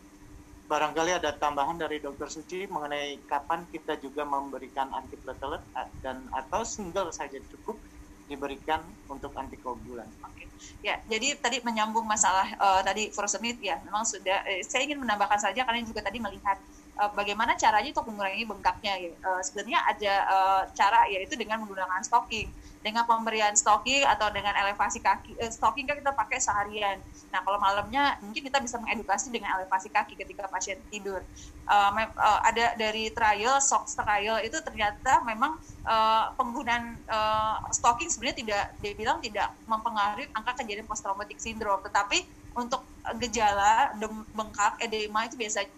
Barangkali 0.69 1.17
ada 1.17 1.33
tambahan 1.33 1.81
dari 1.81 1.97
Dokter 1.97 2.29
Suci 2.29 2.69
mengenai 2.69 3.25
kapan 3.25 3.65
kita 3.73 3.97
juga 4.05 4.29
memberikan 4.29 4.93
antiplatelet 4.93 5.65
dan 6.05 6.29
atau 6.29 6.61
single 6.61 7.09
saja 7.09 7.41
cukup 7.49 7.81
diberikan 8.29 8.85
untuk 9.09 9.33
antikoagulan. 9.33 10.13
Oke. 10.21 10.45
Ya, 10.85 11.01
jadi 11.09 11.41
tadi 11.41 11.65
menyambung 11.65 12.05
masalah 12.05 12.53
uh, 12.61 12.85
tadi 12.85 13.09
furosemid 13.09 13.57
ya, 13.65 13.81
memang 13.81 14.05
sudah 14.05 14.45
eh, 14.45 14.61
saya 14.61 14.85
ingin 14.85 15.01
menambahkan 15.01 15.41
saja 15.41 15.65
karena 15.65 15.81
juga 15.81 16.05
tadi 16.05 16.21
melihat 16.21 16.61
uh, 16.99 17.11
bagaimana 17.15 17.55
caranya 17.55 17.95
untuk 17.95 18.11
mengurangi 18.11 18.45
bengkaknya 18.45 18.93
ya. 18.99 19.11
Uh, 19.23 19.41
sebenarnya 19.41 19.79
ada 19.87 20.15
uh, 20.27 20.63
cara 20.75 21.07
yaitu 21.09 21.39
dengan 21.39 21.63
menggunakan 21.63 22.03
stocking. 22.03 22.51
Dengan 22.79 23.03
pemberian 23.11 23.59
stocking 23.59 24.07
atau 24.07 24.31
dengan 24.31 24.55
elevasi 24.55 25.03
kaki 25.03 25.35
eh, 25.43 25.51
stocking 25.51 25.83
kan 25.83 25.99
kita 25.99 26.15
pakai 26.15 26.39
seharian. 26.39 27.03
Nah 27.35 27.43
kalau 27.43 27.59
malamnya 27.59 28.15
mungkin 28.23 28.39
kita 28.47 28.63
bisa 28.63 28.79
mengedukasi 28.79 29.35
dengan 29.35 29.51
elevasi 29.59 29.91
kaki 29.91 30.15
ketika 30.15 30.47
pasien 30.47 30.79
tidur. 30.87 31.19
Uh, 31.67 31.91
uh, 32.15 32.41
ada 32.47 32.79
dari 32.79 33.11
trial 33.11 33.59
shock 33.59 33.91
trial 33.91 34.39
itu 34.47 34.63
ternyata 34.63 35.21
memang 35.27 35.59
uh, 35.85 36.31
penggunaan 36.39 36.95
uh, 37.11 37.67
stocking 37.75 38.09
sebenarnya 38.15 38.47
tidak 38.47 38.65
dia 38.79 38.93
bilang 38.95 39.19
tidak 39.19 39.51
mempengaruhi 39.67 40.31
angka 40.31 40.63
kejadian 40.63 40.87
post 40.87 41.03
traumatic 41.03 41.43
syndrome. 41.43 41.83
Tetapi 41.83 42.25
untuk 42.55 42.87
gejala 43.19 43.95
bengkak 44.35 44.79
edema 44.83 45.27
itu 45.27 45.35
biasanya 45.35 45.71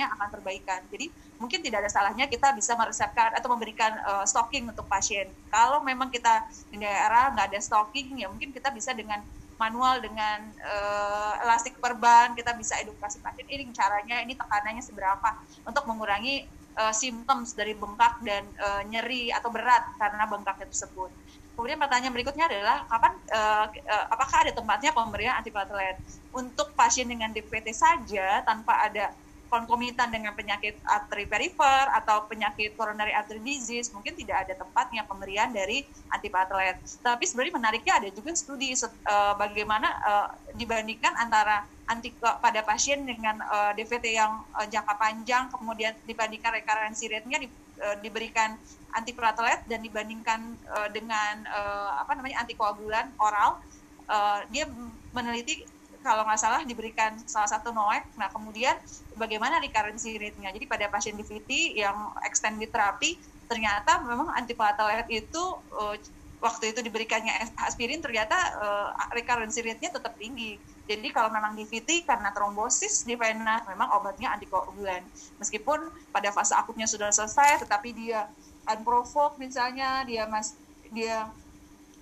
akan 0.00 0.28
perbaikan 0.32 0.80
jadi 0.88 1.12
mungkin 1.42 1.58
tidak 1.58 1.82
ada 1.82 1.90
salahnya 1.90 2.30
kita 2.30 2.54
bisa 2.54 2.78
meresepkan 2.78 3.34
atau 3.34 3.50
memberikan 3.50 3.90
uh, 4.06 4.22
stocking 4.22 4.70
untuk 4.70 4.86
pasien. 4.86 5.26
Kalau 5.50 5.82
memang 5.82 6.06
kita 6.06 6.46
di 6.70 6.78
daerah 6.78 7.34
nggak 7.34 7.50
ada 7.50 7.58
stocking, 7.58 8.14
ya 8.22 8.30
mungkin 8.30 8.54
kita 8.54 8.70
bisa 8.70 8.94
dengan 8.94 9.18
manual 9.58 9.98
dengan 9.98 10.42
uh, 10.58 11.38
elastik 11.46 11.78
perban 11.78 12.34
kita 12.34 12.50
bisa 12.58 12.74
edukasi 12.82 13.22
pasien 13.22 13.46
ini 13.46 13.70
caranya 13.70 14.18
ini 14.18 14.34
tekanannya 14.34 14.82
seberapa 14.82 15.38
untuk 15.62 15.86
mengurangi 15.86 16.50
uh, 16.78 16.90
simptom 16.90 17.46
dari 17.54 17.78
bengkak 17.78 18.18
dan 18.26 18.42
uh, 18.58 18.82
nyeri 18.90 19.30
atau 19.30 19.54
berat 19.54 19.86
karena 19.98 20.26
bengkak 20.26 20.58
tersebut. 20.66 21.10
Kemudian 21.52 21.78
pertanyaan 21.78 22.16
berikutnya 22.16 22.48
adalah 22.48 22.88
kapan 22.88 23.12
uh, 23.28 23.66
uh, 23.70 24.06
apakah 24.10 24.48
ada 24.48 24.52
tempatnya 24.56 24.90
pemberian 24.90 25.36
antiplatelet 25.36 26.00
untuk 26.32 26.72
pasien 26.74 27.06
dengan 27.06 27.30
DPT 27.30 27.70
saja 27.76 28.40
tanpa 28.42 28.82
ada 28.82 29.12
konkomitan 29.52 30.08
dengan 30.08 30.32
penyakit 30.32 30.80
arteri 30.88 31.28
perifer 31.28 31.84
atau 31.92 32.24
penyakit 32.24 32.72
coronary 32.72 33.12
artery 33.12 33.44
disease 33.44 33.92
mungkin 33.92 34.16
tidak 34.16 34.48
ada 34.48 34.56
tempatnya 34.56 35.04
pemberian 35.04 35.52
dari 35.52 35.84
antiplatelet. 36.08 36.80
Tapi 37.04 37.28
sebenarnya 37.28 37.60
menariknya 37.60 37.94
ada 38.00 38.08
juga 38.08 38.32
studi 38.32 38.72
uh, 38.72 39.36
bagaimana 39.36 39.88
uh, 40.00 40.28
dibandingkan 40.56 41.12
antara 41.20 41.68
anti 41.84 42.16
pada 42.16 42.64
pasien 42.64 43.04
dengan 43.04 43.44
uh, 43.44 43.76
DVT 43.76 44.16
yang 44.16 44.40
uh, 44.56 44.64
jangka 44.64 44.96
panjang 44.96 45.52
kemudian 45.52 45.92
dibandingkan 46.08 46.56
rekarensi 46.56 47.12
rate-nya 47.12 47.44
di, 47.44 47.48
uh, 47.84 47.96
diberikan 48.00 48.56
antiplatelet 48.96 49.60
dan 49.68 49.84
dibandingkan 49.84 50.56
uh, 50.72 50.88
dengan 50.88 51.44
uh, 51.52 52.00
apa 52.00 52.16
namanya 52.16 52.40
antikoagulan 52.40 53.12
oral 53.20 53.60
uh, 54.08 54.40
dia 54.48 54.64
meneliti 55.12 55.68
kalau 56.02 56.26
nggak 56.26 56.40
salah 56.40 56.60
diberikan 56.66 57.16
salah 57.24 57.48
satu 57.48 57.70
NOAC. 57.70 58.04
Nah, 58.18 58.28
kemudian 58.28 58.74
bagaimana 59.16 59.62
recurrency 59.62 60.18
rate-nya? 60.18 60.50
Jadi 60.52 60.66
pada 60.66 60.90
pasien 60.90 61.14
DVT 61.14 61.78
yang 61.78 62.12
extended 62.26 62.68
terapi 62.68 63.16
ternyata 63.46 64.02
memang 64.02 64.34
antiplatelet 64.34 65.06
itu 65.08 65.42
uh, 65.78 65.96
waktu 66.42 66.74
itu 66.74 66.82
diberikannya 66.82 67.54
aspirin 67.62 68.02
ternyata 68.02 68.34
uh, 68.58 68.88
recurrence 69.14 69.56
rate-nya 69.62 69.94
tetap 69.94 70.18
tinggi. 70.18 70.58
Jadi 70.90 71.14
kalau 71.14 71.30
memang 71.30 71.54
DVT 71.54 72.02
karena 72.02 72.34
trombosis 72.34 73.06
di 73.06 73.14
vena 73.14 73.62
memang 73.70 73.94
obatnya 73.94 74.34
antikoagulan. 74.34 75.06
Meskipun 75.38 75.78
pada 76.10 76.34
fase 76.34 76.58
akutnya 76.58 76.90
sudah 76.90 77.14
selesai 77.14 77.62
tetapi 77.62 77.94
dia 77.94 78.26
unprovoked 78.66 79.38
misalnya 79.38 80.02
dia 80.02 80.26
mas 80.26 80.58
dia 80.90 81.30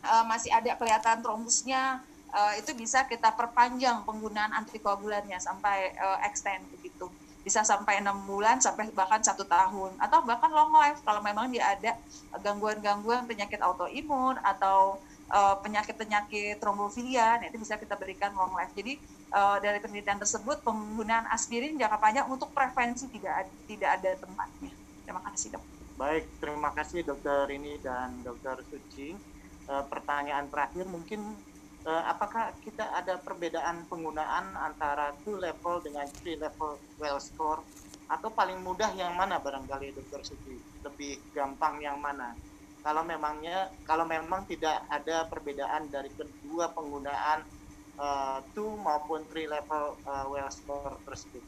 uh, 0.04 0.24
masih 0.24 0.48
ada 0.50 0.74
kelihatan 0.80 1.20
trombusnya 1.20 2.00
uh, 2.30 2.54
itu 2.58 2.72
bisa 2.74 3.04
kita 3.06 3.34
perpanjang 3.34 4.02
penggunaan 4.06 4.54
antikoagulannya 4.54 5.38
sampai 5.38 5.94
uh, 5.98 6.18
extend 6.26 6.62
begitu. 6.74 7.10
Bisa 7.40 7.64
sampai 7.64 8.04
enam 8.04 8.20
bulan 8.28 8.60
sampai 8.60 8.92
bahkan 8.92 9.24
satu 9.24 9.48
tahun 9.48 9.96
atau 9.96 10.20
bahkan 10.22 10.52
long 10.52 10.72
life. 10.76 11.00
Kalau 11.02 11.24
memang 11.24 11.48
dia 11.48 11.72
ada 11.72 11.96
gangguan-gangguan 12.44 13.24
penyakit 13.24 13.58
autoimun 13.64 14.36
atau 14.44 15.00
uh, 15.32 15.56
penyakit-penyakit 15.62 16.60
trombofilia 16.60 17.40
nah 17.40 17.46
itu 17.48 17.56
bisa 17.56 17.80
kita 17.80 17.96
berikan 17.96 18.34
long 18.36 18.52
life. 18.52 18.70
Jadi 18.76 19.00
uh, 19.32 19.56
dari 19.62 19.78
penelitian 19.80 20.20
tersebut 20.20 20.60
penggunaan 20.60 21.30
aspirin 21.32 21.78
jangka 21.78 21.98
panjang 21.98 22.26
untuk 22.28 22.52
prevensi 22.52 23.08
tidak 23.08 23.48
tidak 23.64 23.90
ada 23.98 24.10
tempatnya. 24.20 24.72
Terima 25.06 25.22
kasih 25.32 25.56
dok. 25.56 25.64
Baik 25.96 26.24
terima 26.40 26.70
kasih 26.72 27.00
dokter 27.04 27.44
ini 27.52 27.80
dan 27.80 28.20
dokter 28.20 28.60
Suci. 28.68 29.16
Uh, 29.70 29.86
pertanyaan 29.86 30.50
terakhir 30.50 30.82
mungkin 30.90 31.22
uh, 31.86 32.02
apakah 32.08 32.52
kita 32.60 32.84
ada 32.92 33.16
perbedaan 33.20 33.86
penggunaan 33.88 34.56
antara 34.56 35.16
two 35.24 35.36
level 35.36 35.80
dengan 35.80 36.04
three 36.20 36.36
level 36.36 36.76
well 37.00 37.20
score? 37.20 37.62
Atau 38.10 38.34
paling 38.34 38.58
mudah 38.58 38.90
yang 38.98 39.14
mana 39.14 39.38
barangkali 39.38 39.94
dokter 39.94 40.20
Suci 40.26 40.58
lebih 40.82 41.30
gampang 41.30 41.78
yang 41.78 42.02
mana? 42.02 42.34
Kalau 42.80 43.04
memangnya 43.04 43.70
kalau 43.84 44.08
memang 44.08 44.48
tidak 44.48 44.82
ada 44.88 45.28
perbedaan 45.28 45.86
dari 45.92 46.10
kedua 46.10 46.72
penggunaan 46.72 47.44
uh, 48.00 48.40
two 48.56 48.72
maupun 48.80 49.22
three 49.28 49.46
level 49.46 50.00
uh, 50.08 50.26
well 50.26 50.48
score 50.48 50.96
tersebut 51.04 51.44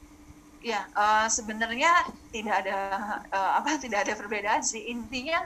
Ya, 0.62 0.86
uh, 0.94 1.26
sebenarnya 1.26 1.90
tidak 2.30 2.62
ada 2.62 2.78
uh, 3.34 3.52
apa 3.58 3.74
tidak 3.84 4.06
ada 4.06 4.14
perbedaan 4.14 4.62
sih. 4.62 4.94
Intinya 4.94 5.42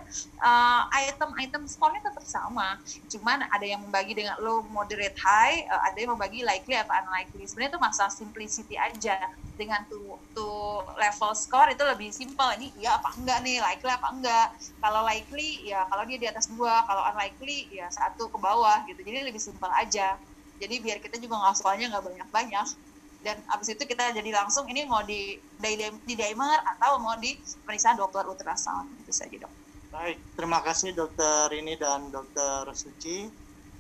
item-item 0.92 1.64
uh, 1.64 1.70
skornya 1.72 2.04
tetap 2.04 2.20
sama. 2.28 2.76
Cuman 3.08 3.48
ada 3.48 3.64
yang 3.64 3.80
membagi 3.80 4.12
dengan 4.12 4.36
low, 4.44 4.60
moderate, 4.68 5.16
high, 5.16 5.64
uh, 5.72 5.88
ada 5.88 5.96
yang 5.96 6.12
membagi 6.12 6.44
likely 6.44 6.76
atau 6.76 6.92
unlikely. 6.92 7.48
Sebenarnya 7.48 7.72
itu 7.72 7.80
masalah 7.80 8.12
simplicity 8.12 8.76
aja. 8.76 9.32
Dengan 9.56 9.88
tuh 9.88 10.20
tuh 10.36 10.84
level 11.00 11.32
score 11.32 11.72
itu 11.72 11.80
lebih 11.80 12.12
simple. 12.12 12.52
Ini 12.60 12.76
iya 12.76 13.00
apa 13.00 13.16
enggak 13.16 13.40
nih, 13.40 13.56
likely 13.64 13.88
apa 13.88 14.08
enggak. 14.12 14.48
Kalau 14.84 15.00
likely 15.00 15.64
ya 15.64 15.88
kalau 15.88 16.04
dia 16.04 16.20
di 16.20 16.28
atas 16.28 16.52
dua, 16.52 16.84
kalau 16.84 17.00
unlikely 17.08 17.72
ya 17.72 17.88
satu 17.88 18.28
ke 18.28 18.36
bawah 18.36 18.84
gitu. 18.84 19.00
Jadi 19.00 19.32
lebih 19.32 19.40
simple 19.40 19.72
aja. 19.72 20.20
Jadi 20.60 20.76
biar 20.84 21.00
kita 21.00 21.16
juga 21.16 21.40
nggak 21.40 21.56
soalnya 21.56 21.88
nggak 21.96 22.04
banyak-banyak 22.04 22.85
dan 23.26 23.42
abis 23.50 23.74
itu 23.74 23.82
kita 23.82 24.14
jadi 24.14 24.30
langsung 24.30 24.70
ini 24.70 24.86
mau 24.86 25.02
di 25.02 25.34
di 25.58 26.14
dimer 26.14 26.62
atau 26.78 27.02
mau 27.02 27.18
di 27.18 27.34
pemeriksaan 27.66 27.98
dokter 27.98 28.22
ultrasound 28.22 28.86
itu 29.02 29.10
saja 29.10 29.34
dok. 29.34 29.50
Baik, 29.90 30.22
terima 30.38 30.62
kasih 30.62 30.94
dokter 30.94 31.50
ini 31.58 31.74
dan 31.74 32.06
dokter 32.14 32.70
Suci 32.70 33.26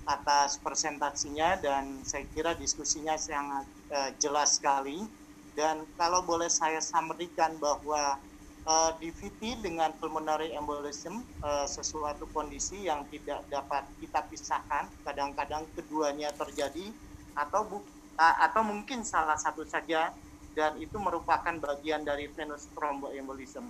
atas 0.02 0.58
presentasinya 0.58 1.62
dan 1.62 2.02
saya 2.02 2.26
kira 2.34 2.58
diskusinya 2.58 3.14
sangat 3.14 3.66
uh, 3.94 4.10
jelas 4.18 4.58
sekali 4.58 5.06
dan 5.54 5.86
kalau 5.94 6.26
boleh 6.26 6.50
saya 6.52 6.84
sampaikan 6.84 7.56
bahwa 7.56 8.20
eh, 8.68 8.90
DVT 9.00 9.64
dengan 9.64 9.88
pulmonary 9.96 10.52
embolism 10.52 11.24
uh, 11.40 11.64
sesuatu 11.64 12.28
kondisi 12.36 12.84
yang 12.84 13.08
tidak 13.08 13.40
dapat 13.48 13.88
kita 13.96 14.20
pisahkan 14.28 14.84
kadang-kadang 15.00 15.64
keduanya 15.72 16.28
terjadi 16.36 16.92
atau 17.32 17.64
bukan 17.64 17.95
atau 18.16 18.64
mungkin 18.64 19.04
salah 19.04 19.36
satu 19.36 19.62
saja 19.68 20.12
dan 20.56 20.80
itu 20.80 20.96
merupakan 20.96 21.52
bagian 21.60 22.00
dari 22.00 22.32
venous 22.32 22.72
thromboembolism. 22.72 23.68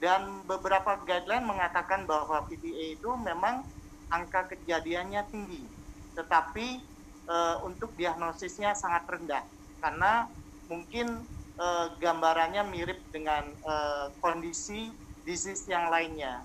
Dan 0.00 0.42
beberapa 0.48 1.00
guideline 1.04 1.44
mengatakan 1.44 2.08
bahwa 2.08 2.48
PPA 2.48 2.96
itu 2.96 3.10
memang 3.20 3.64
angka 4.08 4.52
kejadiannya 4.56 5.28
tinggi, 5.28 5.68
tetapi 6.16 6.80
e, 7.28 7.36
untuk 7.64 7.92
diagnosisnya 7.96 8.76
sangat 8.76 9.04
rendah 9.08 9.44
karena 9.80 10.28
mungkin 10.68 11.24
e, 11.56 11.66
gambarannya 11.98 12.62
mirip 12.68 13.04
dengan 13.10 13.52
e, 13.52 13.74
kondisi 14.20 14.92
disease 15.24 15.68
yang 15.68 15.88
lainnya 15.88 16.44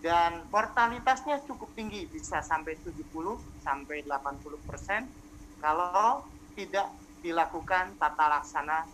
dan 0.00 0.48
mortalitasnya 0.48 1.44
cukup 1.44 1.76
tinggi 1.76 2.08
bisa 2.08 2.40
sampai 2.40 2.80
70 2.80 3.04
sampai 3.60 4.06
80 4.06 4.68
persen 4.68 5.12
kalau 5.60 6.24
tidak 6.60 6.92
dilakukan 7.24 7.96
tata 7.96 8.26
laksana 8.28 8.84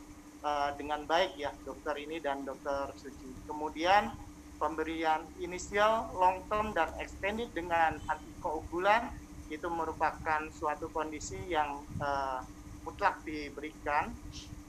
uh, 0.46 0.70
dengan 0.78 1.02
baik 1.02 1.34
ya 1.34 1.50
dokter 1.66 1.98
ini 1.98 2.22
dan 2.22 2.46
dokter 2.46 2.94
Suci. 2.94 3.42
Kemudian 3.42 4.14
pemberian 4.54 5.26
inisial, 5.42 6.14
long 6.14 6.46
term 6.46 6.70
dan 6.70 6.94
extended 7.02 7.50
dengan 7.50 7.98
antikoagulan 8.06 9.10
itu 9.50 9.66
merupakan 9.70 10.46
suatu 10.50 10.90
kondisi 10.94 11.38
yang 11.50 11.82
uh, 12.02 12.42
mutlak 12.86 13.22
diberikan 13.26 14.14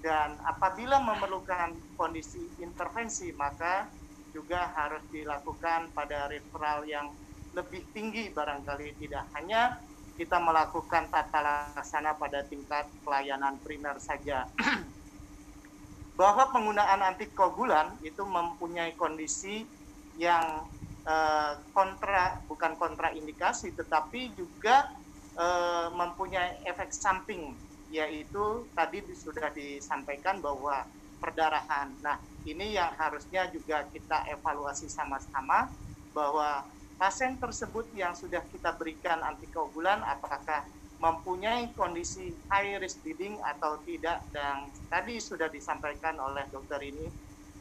dan 0.01 0.37
apabila 0.45 1.01
memerlukan 1.01 1.73
kondisi 1.97 2.41
intervensi 2.61 3.33
maka 3.33 3.89
juga 4.29 4.69
harus 4.73 5.01
dilakukan 5.09 5.89
pada 5.97 6.29
referral 6.29 6.85
yang 6.85 7.09
lebih 7.57 7.89
tinggi 7.89 8.29
barangkali 8.29 9.01
tidak 9.01 9.25
hanya 9.33 9.81
kita 10.17 10.41
melakukan 10.41 11.13
tata 11.13 11.39
laksana 11.77 12.17
pada 12.17 12.41
tingkat 12.49 12.89
pelayanan 13.05 13.61
primer 13.61 14.01
saja. 14.01 14.49
Bahwa 16.19 16.49
penggunaan 16.49 17.05
antikoagulan 17.05 18.01
itu 18.01 18.25
mempunyai 18.25 18.97
kondisi 18.97 19.69
yang 20.17 20.65
eh, 21.05 21.53
kontra 21.69 22.41
bukan 22.49 22.73
kontraindikasi 22.73 23.77
tetapi 23.77 24.33
juga 24.33 24.89
eh, 25.37 25.87
mempunyai 25.93 26.65
efek 26.65 26.89
samping 26.89 27.53
yaitu 27.87 28.67
tadi 28.75 29.05
sudah 29.15 29.53
disampaikan 29.53 30.43
bahwa 30.43 30.83
perdarahan. 31.21 31.95
Nah, 32.03 32.19
ini 32.43 32.75
yang 32.75 32.91
harusnya 32.95 33.47
juga 33.51 33.87
kita 33.87 34.27
evaluasi 34.27 34.91
sama-sama 34.91 35.71
bahwa 36.11 36.63
pasien 36.97 37.37
tersebut 37.37 37.85
yang 37.93 38.17
sudah 38.17 38.41
kita 38.49 38.73
berikan 38.73 39.21
antikoagulan 39.21 40.01
apakah 40.01 40.65
mempunyai 40.97 41.69
kondisi 41.77 42.33
high 42.49 42.81
risk 42.81 43.05
bleeding 43.05 43.37
atau 43.45 43.77
tidak 43.85 44.17
dan 44.33 44.65
tadi 44.89 45.21
sudah 45.21 45.45
disampaikan 45.45 46.17
oleh 46.17 46.41
dokter 46.49 46.81
ini 46.81 47.05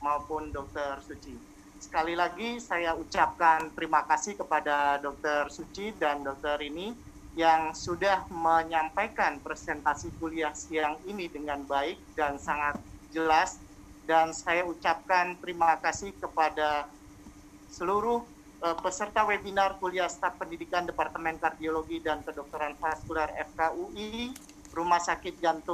maupun 0.01 0.49
dokter 0.49 0.97
Suci. 1.05 1.37
Sekali 1.77 2.17
lagi 2.17 2.57
saya 2.57 2.97
ucapkan 2.97 3.69
terima 3.77 4.09
kasih 4.09 4.41
kepada 4.41 4.97
dokter 4.97 5.53
Suci 5.53 5.93
dan 6.01 6.25
dokter 6.25 6.57
ini 6.65 6.97
yang 7.37 7.77
sudah 7.77 8.25
menyampaikan 8.33 9.37
presentasi 9.45 10.09
kuliah 10.17 10.57
siang 10.57 10.97
ini 11.05 11.29
dengan 11.29 11.61
baik 11.69 12.01
dan 12.17 12.41
sangat 12.41 12.81
jelas 13.13 13.61
dan 14.09 14.33
saya 14.33 14.65
ucapkan 14.65 15.37
terima 15.45 15.77
kasih 15.85 16.17
kepada 16.17 16.89
seluruh 17.69 18.25
uh, 18.25 18.36
peserta 18.75 19.23
webinar 19.23 19.79
kuliah 19.79 20.11
staf 20.11 20.35
pendidikan 20.43 20.83
Departemen 20.83 21.39
Kardiologi 21.39 22.03
dan 22.03 22.27
Kedokteran 22.27 22.75
Vaskular 22.75 23.31
FKUI 23.31 24.35
Rumah 24.75 24.99
Sakit 24.99 25.39
Jantung 25.39 25.63